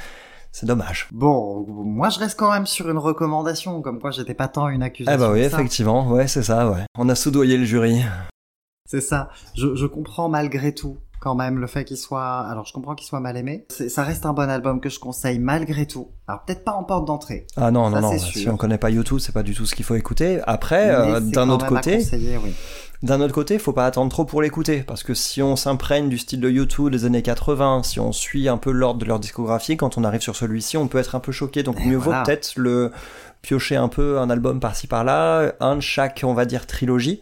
[0.51, 1.07] c'est dommage.
[1.11, 4.83] Bon, moi je reste quand même sur une recommandation, comme quoi j'étais pas tant une
[4.83, 5.19] accusation.
[5.19, 6.83] Ah bah oui, effectivement, ouais, c'est ça, ouais.
[6.97, 8.01] On a soudoyé le jury.
[8.85, 9.29] C'est ça.
[9.55, 12.39] Je, je comprends malgré tout quand même le fait qu'il soit.
[12.41, 13.65] Alors je comprends qu'il soit mal aimé.
[13.87, 16.09] Ça reste un bon album que je conseille malgré tout.
[16.27, 17.47] Alors peut-être pas en porte d'entrée.
[17.55, 19.65] Ah non, non, Ça, non, c'est si on connaît pas YouTube, c'est pas du tout
[19.65, 20.41] ce qu'il faut écouter.
[20.47, 22.53] Après, euh, d'un autre côté, oui.
[23.03, 26.19] D'un autre côté, faut pas attendre trop pour l'écouter, parce que si on s'imprègne du
[26.19, 29.75] style de YouTube des années 80, si on suit un peu l'ordre de leur discographie,
[29.75, 32.19] quand on arrive sur celui-ci, on peut être un peu choqué, donc Et mieux voilà.
[32.19, 32.91] vaut peut-être le
[33.41, 37.21] piocher un peu un album par-ci par-là, un de chaque, on va dire, trilogie.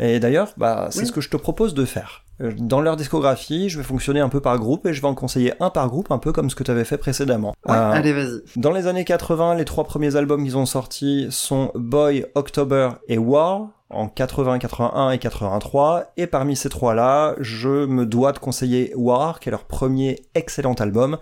[0.00, 1.06] Et d'ailleurs, bah, c'est Oui.
[1.06, 2.21] ce que je te propose de faire.
[2.42, 5.14] Euh, Dans leur discographie, je vais fonctionner un peu par groupe et je vais en
[5.14, 7.54] conseiller un par groupe, un peu comme ce que tu avais fait précédemment.
[7.66, 8.40] Ouais, Euh, allez, vas-y.
[8.60, 13.18] dans les années 80, les trois premiers albums qu'ils ont sortis sont Boy, October et
[13.18, 16.12] War en 80, 81 et 83.
[16.16, 20.74] Et parmi ces trois-là, je me dois de conseiller War, qui est leur premier excellent
[20.74, 21.18] album,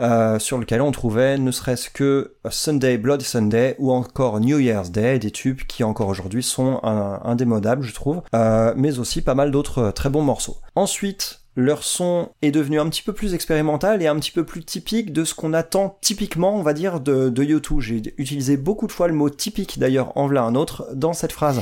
[0.00, 4.90] euh, sur lequel on trouvait ne serait-ce que Sunday, Bloody Sunday ou encore New Year's
[4.90, 9.50] Day, des tubes qui encore aujourd'hui sont indémodables, je trouve, euh, mais aussi pas mal
[9.50, 10.56] d'autres euh, très bons morceaux.
[10.74, 14.62] Ensuite, leur son est devenu un petit peu plus expérimental et un petit peu plus
[14.64, 17.80] typique de ce qu'on attend typiquement, on va dire, de, de U2.
[17.80, 21.32] J'ai utilisé beaucoup de fois le mot typique, d'ailleurs, en voilà un autre, dans cette
[21.32, 21.60] phrase.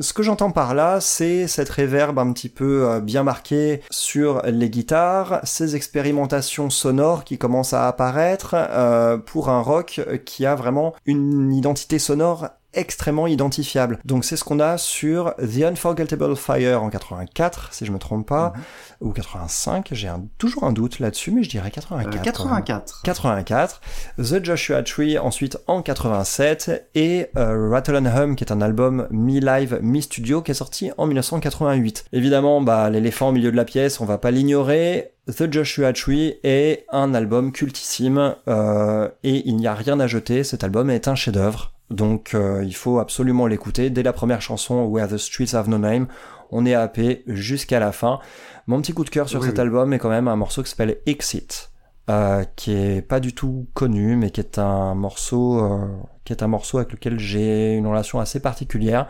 [0.00, 4.42] Ce que j'entends par là, c'est cette réverb un petit peu euh, bien marquée sur
[4.44, 10.54] les guitares, ces expérimentations sonores qui commencent à apparaître euh, pour un rock qui a
[10.54, 13.98] vraiment une identité sonore extrêmement identifiable.
[14.04, 18.26] Donc c'est ce qu'on a sur The Unforgettable Fire en 84, si je me trompe
[18.26, 18.52] pas,
[19.00, 22.08] ou 85, j'ai toujours un doute là-dessus, mais je dirais 84.
[22.08, 22.24] Euh, quand même.
[22.24, 23.02] 84.
[23.04, 23.80] 84,
[24.18, 29.06] The Joshua Tree ensuite en 87 et euh, Rattle and Hum qui est un album
[29.10, 32.06] mi-live mi-studio qui est sorti en 1988.
[32.12, 35.12] Évidemment, bah l'éléphant au milieu de la pièce, on va pas l'ignorer.
[35.28, 40.42] The Joshua Tree est un album cultissime euh, et il n'y a rien à jeter.
[40.42, 41.72] Cet album est un chef-d'œuvre.
[41.92, 43.90] Donc euh, il faut absolument l'écouter.
[43.90, 46.08] Dès la première chanson Where the Streets Have No Name,
[46.50, 48.18] on est happé jusqu'à la fin.
[48.66, 49.60] Mon petit coup de cœur sur Oui, cet oui.
[49.62, 51.70] album est quand même un morceau qui s'appelle Exit
[52.10, 55.86] euh, qui est pas du tout connu, mais qui est un morceau, euh,
[56.24, 59.06] qui est un morceau avec lequel j'ai une relation assez particulière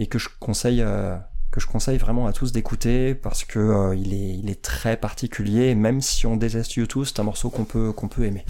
[0.00, 1.16] et que je conseille, euh,
[1.52, 5.68] que je conseille vraiment à tous d'écouter parce que il est, il est très particulier.
[5.68, 8.44] Et même si on déteste YouTube, c'est un morceau qu'on peut, qu'on peut aimer.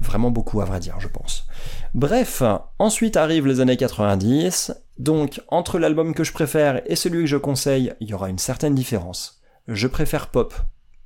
[0.00, 1.46] Vraiment beaucoup, à vrai dire, je pense.
[1.94, 2.42] Bref,
[2.78, 4.72] ensuite arrivent les années 90.
[4.98, 8.38] Donc, entre l'album que je préfère et celui que je conseille, il y aura une
[8.38, 9.40] certaine différence.
[9.66, 10.54] Je préfère pop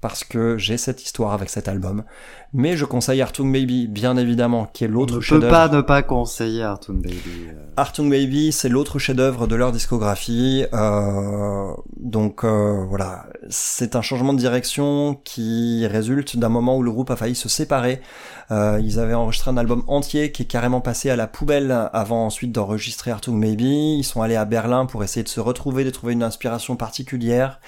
[0.05, 2.05] parce que j'ai cette histoire avec cet album.
[2.53, 5.51] Mais je conseille Artung Baby, bien évidemment, qui est l'autre ne peut chef-d'œuvre.
[5.51, 7.49] pas ne pas conseiller Artoon Baby.
[7.49, 7.70] euh.
[7.78, 10.66] Artung Baby, c'est l'autre chef-d'œuvre de leur discographie.
[10.74, 16.93] Euh, donc euh, voilà, c'est un changement de direction qui résulte d'un moment où le
[16.93, 18.03] groupe a failli se séparer.
[18.51, 22.26] Euh, ils avaient enregistré un album entier qui est carrément passé à la poubelle avant
[22.26, 23.97] ensuite d'enregistrer Artung Baby.
[23.99, 27.61] Ils sont allés à Berlin pour essayer de se retrouver, de trouver une inspiration particulière.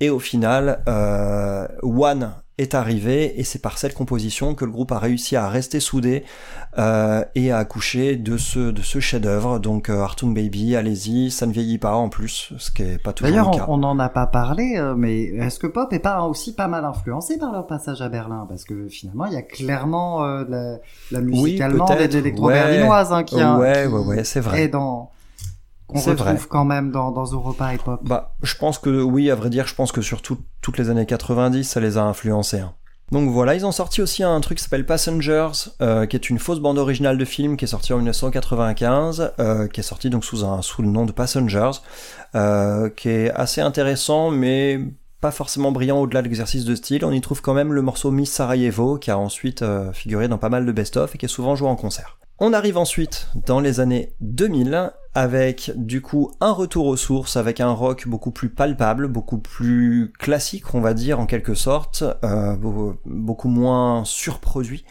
[0.00, 4.92] Et au final, euh, One est arrivé et c'est par cette composition que le groupe
[4.92, 6.22] a réussi à rester soudé
[6.78, 9.58] euh, et à accoucher de ce de ce chef-d'œuvre.
[9.58, 13.12] Donc euh, Artung Baby, allez-y, ça ne vieillit pas en plus, ce qui est pas
[13.12, 13.64] toujours D'ailleurs, le cas.
[13.68, 16.84] on n'en a pas parlé, euh, mais est-ce que Pop est pas aussi pas mal
[16.84, 18.46] influencé par leur passage à Berlin?
[18.48, 20.44] Parce que finalement, il y a clairement euh,
[21.10, 22.54] la, musique Oui, allemande et peut-être, de l'électro ouais.
[22.54, 24.62] berlinoise hein, qui, a- Ouais, qui ouais, ouais, c'est vrai.
[24.64, 25.10] est dans
[25.86, 26.36] qu'on retrouve vrai.
[26.48, 28.00] quand même dans, dans Europa et Pop.
[28.04, 30.90] Bah, je pense que oui, à vrai dire, je pense que sur tout- toutes les
[30.90, 32.60] années 90, ça les a influencés.
[32.60, 32.72] hein.
[33.12, 35.50] Donc voilà, ils ont sorti aussi un truc qui s'appelle Passengers,
[35.82, 39.68] euh, qui est une fausse bande originale de film qui est sortie en 1995, euh,
[39.68, 41.70] qui est sortie donc sous un sous le nom de Passengers,
[42.34, 44.80] euh, qui est assez intéressant, mais
[45.20, 47.04] pas forcément brillant au-delà de l'exercice de style.
[47.04, 50.38] On y trouve quand même le morceau Miss Sarajevo, qui a ensuite euh, figuré dans
[50.38, 52.18] pas mal de best-of et qui est souvent joué en concert.
[52.38, 57.60] On arrive ensuite dans les années 2000 avec du coup un retour aux sources, avec
[57.60, 62.56] un rock beaucoup plus palpable, beaucoup plus classique on va dire en quelque sorte, euh,
[62.56, 64.84] beau- beaucoup moins surproduit,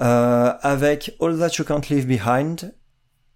[0.00, 2.74] euh, avec All That You Can't Leave Behind.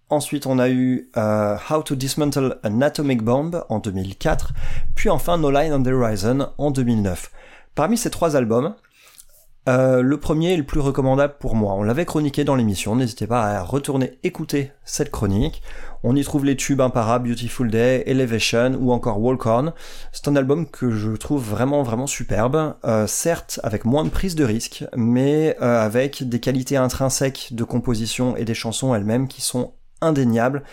[0.09, 4.53] Ensuite on a eu euh, How to Dismantle an Atomic Bomb en 2004,
[4.95, 7.31] puis enfin No Line on the Horizon en 2009.
[7.75, 8.73] Parmi ces trois albums,
[9.67, 11.73] euh, le premier est le plus recommandable pour moi.
[11.73, 15.63] On l'avait chroniqué dans l'émission, n'hésitez pas à retourner écouter cette chronique.
[16.03, 19.43] On y trouve les tubes imparables Beautiful Day, Elevation ou encore Walk.
[20.11, 24.35] C'est un album que je trouve vraiment vraiment superbe, euh, certes avec moins de prise
[24.35, 29.41] de risque, mais euh, avec des qualités intrinsèques de composition et des chansons elles-mêmes qui
[29.41, 30.63] sont indéniables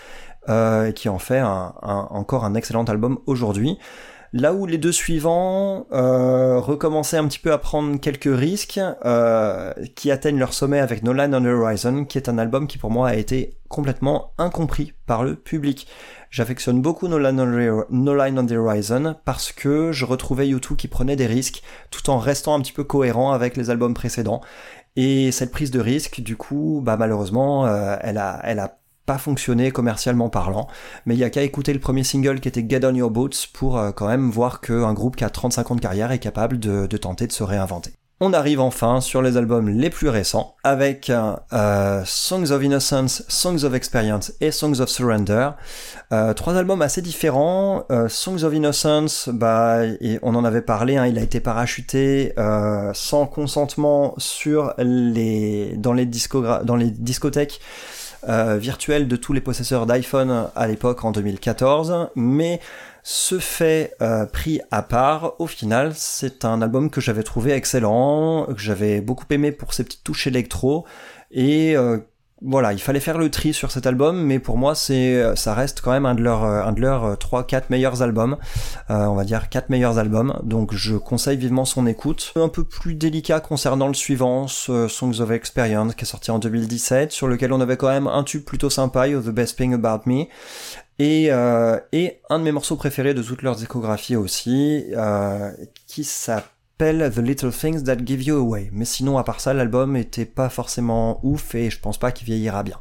[0.49, 3.79] et qui en fait encore un excellent album aujourd'hui.
[4.35, 9.75] Là où les deux suivants euh, recommençaient un petit peu à prendre quelques risques, euh,
[9.95, 12.79] qui atteignent leur sommet avec No Line on the Horizon, qui est un album qui
[12.79, 15.87] pour moi a été complètement incompris par le public.
[16.31, 17.41] J'affectionne beaucoup No Line,
[18.39, 22.55] on the, Horizon parce que je retrouvais U2 qui prenait des risques tout en restant
[22.55, 24.41] un petit peu cohérent avec les albums précédents.
[24.97, 29.19] Et cette prise de risque, du coup, bah malheureusement, euh, elle a, elle a pas
[29.19, 30.69] fonctionné commercialement parlant.
[31.07, 33.49] Mais il y a qu'à écouter le premier single qui était Get On Your Boots
[33.53, 36.59] pour euh, quand même voir qu'un groupe qui a 35 ans de carrière est capable
[36.59, 37.93] de, tenter de se réinventer.
[38.25, 43.25] On arrive enfin sur les albums les plus récents avec euh, euh, Songs of Innocence,
[43.27, 45.51] Songs of Experience et Songs of Surrender.
[46.37, 47.87] Trois albums assez différents.
[48.09, 49.79] Songs of Innocence, bah,
[50.21, 52.35] on en avait parlé, hein, il a été parachuté
[52.93, 57.61] sans consentement sur les dans les discothèques
[58.29, 62.61] euh, virtuelles de tous les possesseurs d'iPhone à l'époque en 2014, mais
[63.03, 68.47] ce fait euh, pris à part, au final, c'est un album que j'avais trouvé excellent,
[68.47, 70.87] que j'avais beaucoup aimé pour ses petites touches électro,
[71.33, 71.99] et euh,
[72.45, 75.81] voilà, il fallait faire le tri sur cet album, mais pour moi, c'est, ça reste
[75.81, 78.37] quand même un de leurs, un de leurs 3-4 meilleurs albums,
[78.91, 82.33] euh, on va dire 4 meilleurs albums, donc je conseille vivement son écoute.
[82.37, 87.13] Un peu plus délicat concernant le suivant, Songs of Experience, qui est sorti en 2017,
[87.13, 90.03] sur lequel on avait quand même un tube plutôt sympa, You're the Best Thing About
[90.07, 90.25] Me,
[90.99, 95.51] et, euh, et un de mes morceaux préférés de toute leur discographie aussi, euh,
[95.87, 96.52] qui s'appelle
[96.83, 98.71] The Little Things That Give You Away.
[98.73, 102.27] Mais sinon, à part ça, l'album était pas forcément ouf et je pense pas qu'il
[102.27, 102.81] vieillira bien.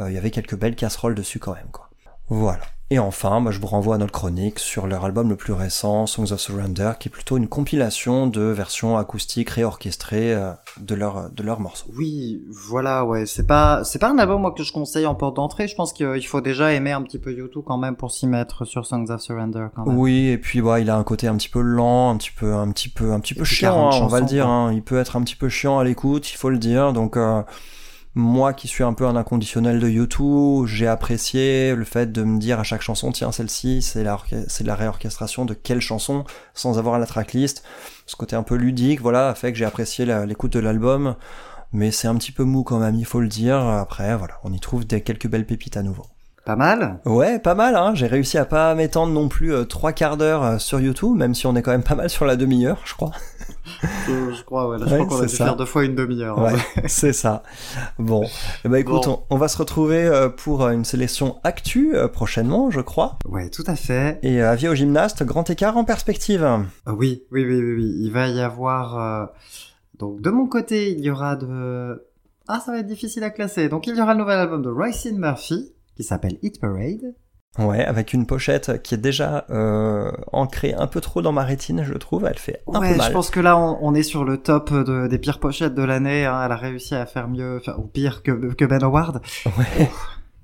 [0.00, 1.90] Euh, Il y avait quelques belles casseroles dessus quand même, quoi.
[2.28, 2.62] Voilà.
[2.90, 6.32] Et enfin, je vous renvoie à notre chronique sur leur album le plus récent, Songs
[6.32, 11.42] of Surrender, qui est plutôt une compilation de versions acoustiques réorchestrées euh, de leurs de
[11.42, 11.86] leurs morceaux.
[11.96, 15.36] Oui, voilà, ouais, c'est pas, c'est pas un album moi que je conseille en porte
[15.36, 15.66] d'entrée.
[15.66, 18.66] Je pense qu'il faut déjà aimer un petit peu YouTube quand même pour s'y mettre
[18.66, 19.98] sur Songs of Surrender quand même.
[19.98, 22.52] Oui, et puis bah, il a un côté un petit peu lent, un petit peu,
[22.54, 24.46] un petit peu, un petit peu chiant, 40 hein, on va le dire.
[24.46, 24.70] hein.
[24.74, 26.92] Il peut être un petit peu chiant à l'écoute, il faut le dire.
[26.92, 27.42] Donc euh,
[28.14, 32.38] moi qui suis un peu un inconditionnel de YouTube, j'ai apprécié le fait de me
[32.38, 36.78] dire à chaque chanson, tiens celle-ci, c'est la, c'est la réorchestration de quelle chanson, sans
[36.78, 37.64] avoir la tracklist.
[38.06, 41.16] Ce côté un peu ludique, voilà, a fait que j'ai apprécié l'écoute de l'album.
[41.72, 43.56] Mais c'est un petit peu mou quand même, il faut le dire.
[43.58, 46.06] Après, voilà, on y trouve des quelques belles pépites à nouveau.
[46.44, 47.92] Pas mal Ouais, pas mal, hein.
[47.94, 51.34] J'ai réussi à pas m'étendre non plus euh, trois quarts d'heure euh, sur YouTube, même
[51.34, 53.12] si on est quand même pas mal sur la demi-heure, je crois.
[54.06, 54.78] je, je crois, ouais.
[54.78, 55.44] Là, je Ouais, crois qu'on a dû ça.
[55.46, 56.38] faire deux fois une demi-heure.
[56.38, 56.52] Ouais,
[56.86, 57.42] c'est ça.
[57.98, 58.24] Bon,
[58.64, 59.24] Eh ben, écoute, Bon.
[59.30, 63.18] On, on va se retrouver euh, pour euh, une sélection actu euh, prochainement, je crois.
[63.26, 64.18] Ouais, tout à fait.
[64.22, 66.46] Et euh, avis aux gymnastes, grand écart en perspective.
[66.86, 67.94] Oui, oui, oui, oui, oui.
[68.00, 68.98] Il va y avoir.
[68.98, 69.26] euh,
[69.98, 72.04] Donc, de mon côté, il y aura de.
[72.48, 73.70] Ah, ça va être difficile à classer.
[73.70, 77.14] Donc, il y aura le nouvel album de Roisin Murphy qui s'appelle Hit Parade.
[77.56, 81.84] Ouais, avec une pochette qui est déjà euh, ancrée un peu trop dans ma rétine,
[81.84, 82.26] je trouve.
[82.26, 83.06] Elle fait un ouais, peu mal.
[83.08, 85.82] je pense que là, on, on est sur le top de- des pires pochettes de
[85.84, 86.26] l'année.
[86.26, 86.42] hein.
[86.44, 89.20] Elle a réussi à faire mieux, enfin, ou pire que, que Ben Howard.
[89.46, 89.88] Ouais.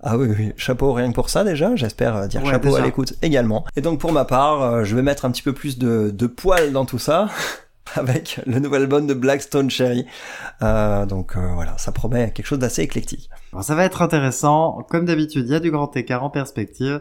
[0.02, 2.82] Ah oui, oui, chapeau rien que pour ça déjà, j'espère euh, dire Ouais, chapeau déjà.
[2.82, 3.66] à l'écoute également.
[3.76, 6.26] Et donc pour ma part, euh, je vais mettre un petit peu plus de, de
[6.26, 7.28] poil dans tout ça,
[7.94, 10.06] avec le nouvel album de Blackstone Cherry.
[10.62, 13.30] Euh, donc euh, voilà, ça promet quelque chose d'assez éclectique.
[13.52, 14.84] Alors, ça va être intéressant.
[14.90, 17.00] Comme d'habitude, il y a du grand écart en perspective.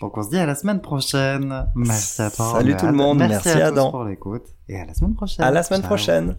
[0.00, 1.66] Donc, on se dit à la semaine prochaine.
[1.74, 2.52] Merci à toi.
[2.52, 3.86] Salut tout le monde, merci à Adam.
[3.86, 4.44] tous pour l'écoute.
[4.68, 5.44] Et à la semaine prochaine.
[5.44, 5.88] À la semaine Ciao.
[5.88, 6.36] prochaine.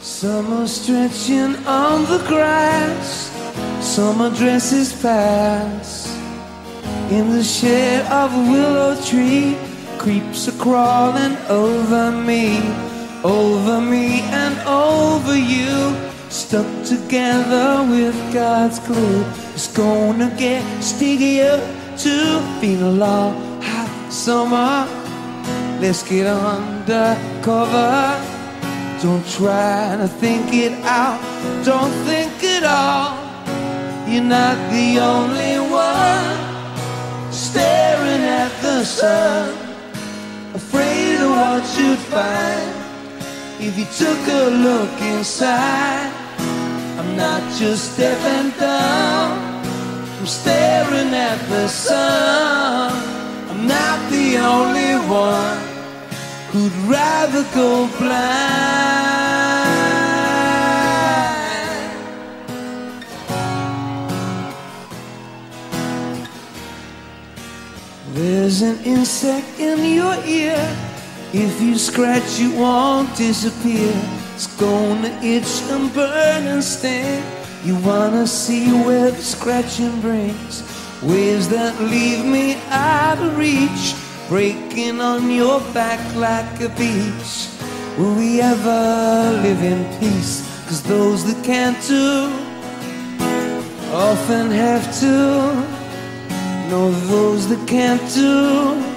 [0.00, 3.30] Summer stretching on the grass,
[3.80, 6.16] summer dresses pass.
[7.10, 9.56] In the shade of a willow tree,
[10.06, 12.60] creeps are crawling over me,
[13.24, 15.76] over me and over you.
[16.28, 21.58] Stuck together with God's glue, it's gonna get stickier
[22.04, 22.14] to
[22.60, 24.86] feel a long hot summer.
[25.80, 27.98] Let's get undercover.
[29.02, 31.20] Don't try to think it out.
[31.64, 33.10] Don't think it all.
[34.08, 36.46] You're not the only one
[37.32, 39.65] staring at the sun,
[41.36, 42.72] what you'd find
[43.60, 46.10] if you took a look inside.
[46.98, 49.32] I'm not just and dumb.
[50.18, 52.92] I'm staring at the sun.
[53.50, 54.94] I'm not the only
[55.28, 55.58] one
[56.50, 58.96] who'd rather go blind.
[68.14, 70.85] There's an insect in your ear.
[71.32, 73.92] If you scratch, it won't disappear.
[74.34, 77.22] It's gonna itch and burn and sting.
[77.64, 80.62] You wanna see where the scratching brings
[81.02, 83.94] waves that leave me out of reach,
[84.28, 87.48] breaking on your back like a beach.
[87.98, 90.46] Will we ever live in peace?
[90.66, 92.30] Cause those that can't do
[93.92, 95.76] often have to.
[96.70, 98.95] No, those that can't do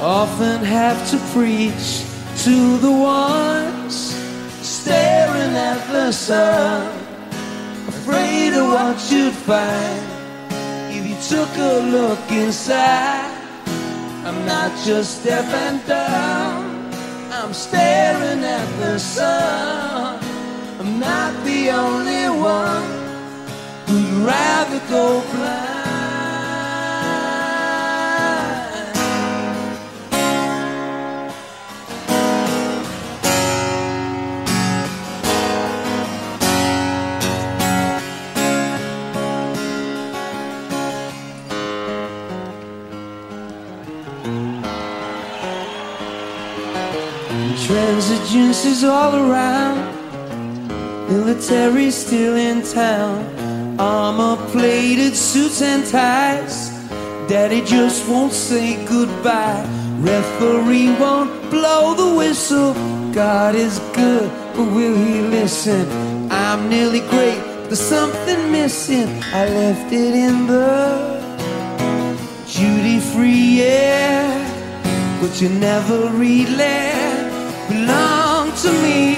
[0.00, 2.04] often have to preach
[2.38, 4.16] to the ones
[4.62, 6.86] staring at the sun,
[7.86, 10.06] afraid of what you'd find
[10.90, 13.36] if you took a look inside.
[14.24, 16.90] I'm not just deaf and dumb,
[17.30, 20.18] I'm staring at the sun.
[20.80, 22.88] I'm not the only one
[23.86, 25.69] who'd rather go blind.
[48.00, 49.78] Is all around.
[51.10, 53.78] Military still in town.
[53.78, 56.70] Armor plated suits and ties.
[57.28, 59.66] Daddy just won't say goodbye.
[59.98, 62.72] Referee won't blow the whistle.
[63.12, 65.86] God is good, but will he listen?
[66.32, 69.08] I'm nearly great, there's something missing.
[69.34, 71.20] I left it in the
[72.46, 75.20] duty free, yeah.
[75.20, 77.19] But you never really
[77.70, 79.14] belong to me.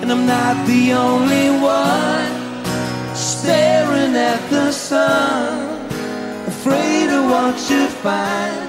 [0.00, 2.32] And I'm not the only one
[3.14, 5.86] staring at the sun,
[6.46, 8.64] afraid of what you'd find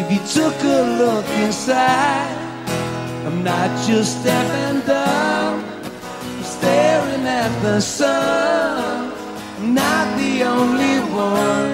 [0.00, 2.36] if you took a look inside.
[3.26, 5.64] I'm not just and dumb,
[6.36, 9.12] I'm staring at the sun.
[9.58, 10.96] I'm not the only
[11.28, 11.70] one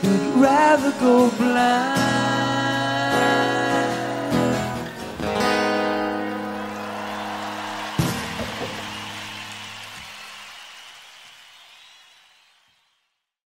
[0.00, 2.11] who'd rather go blind.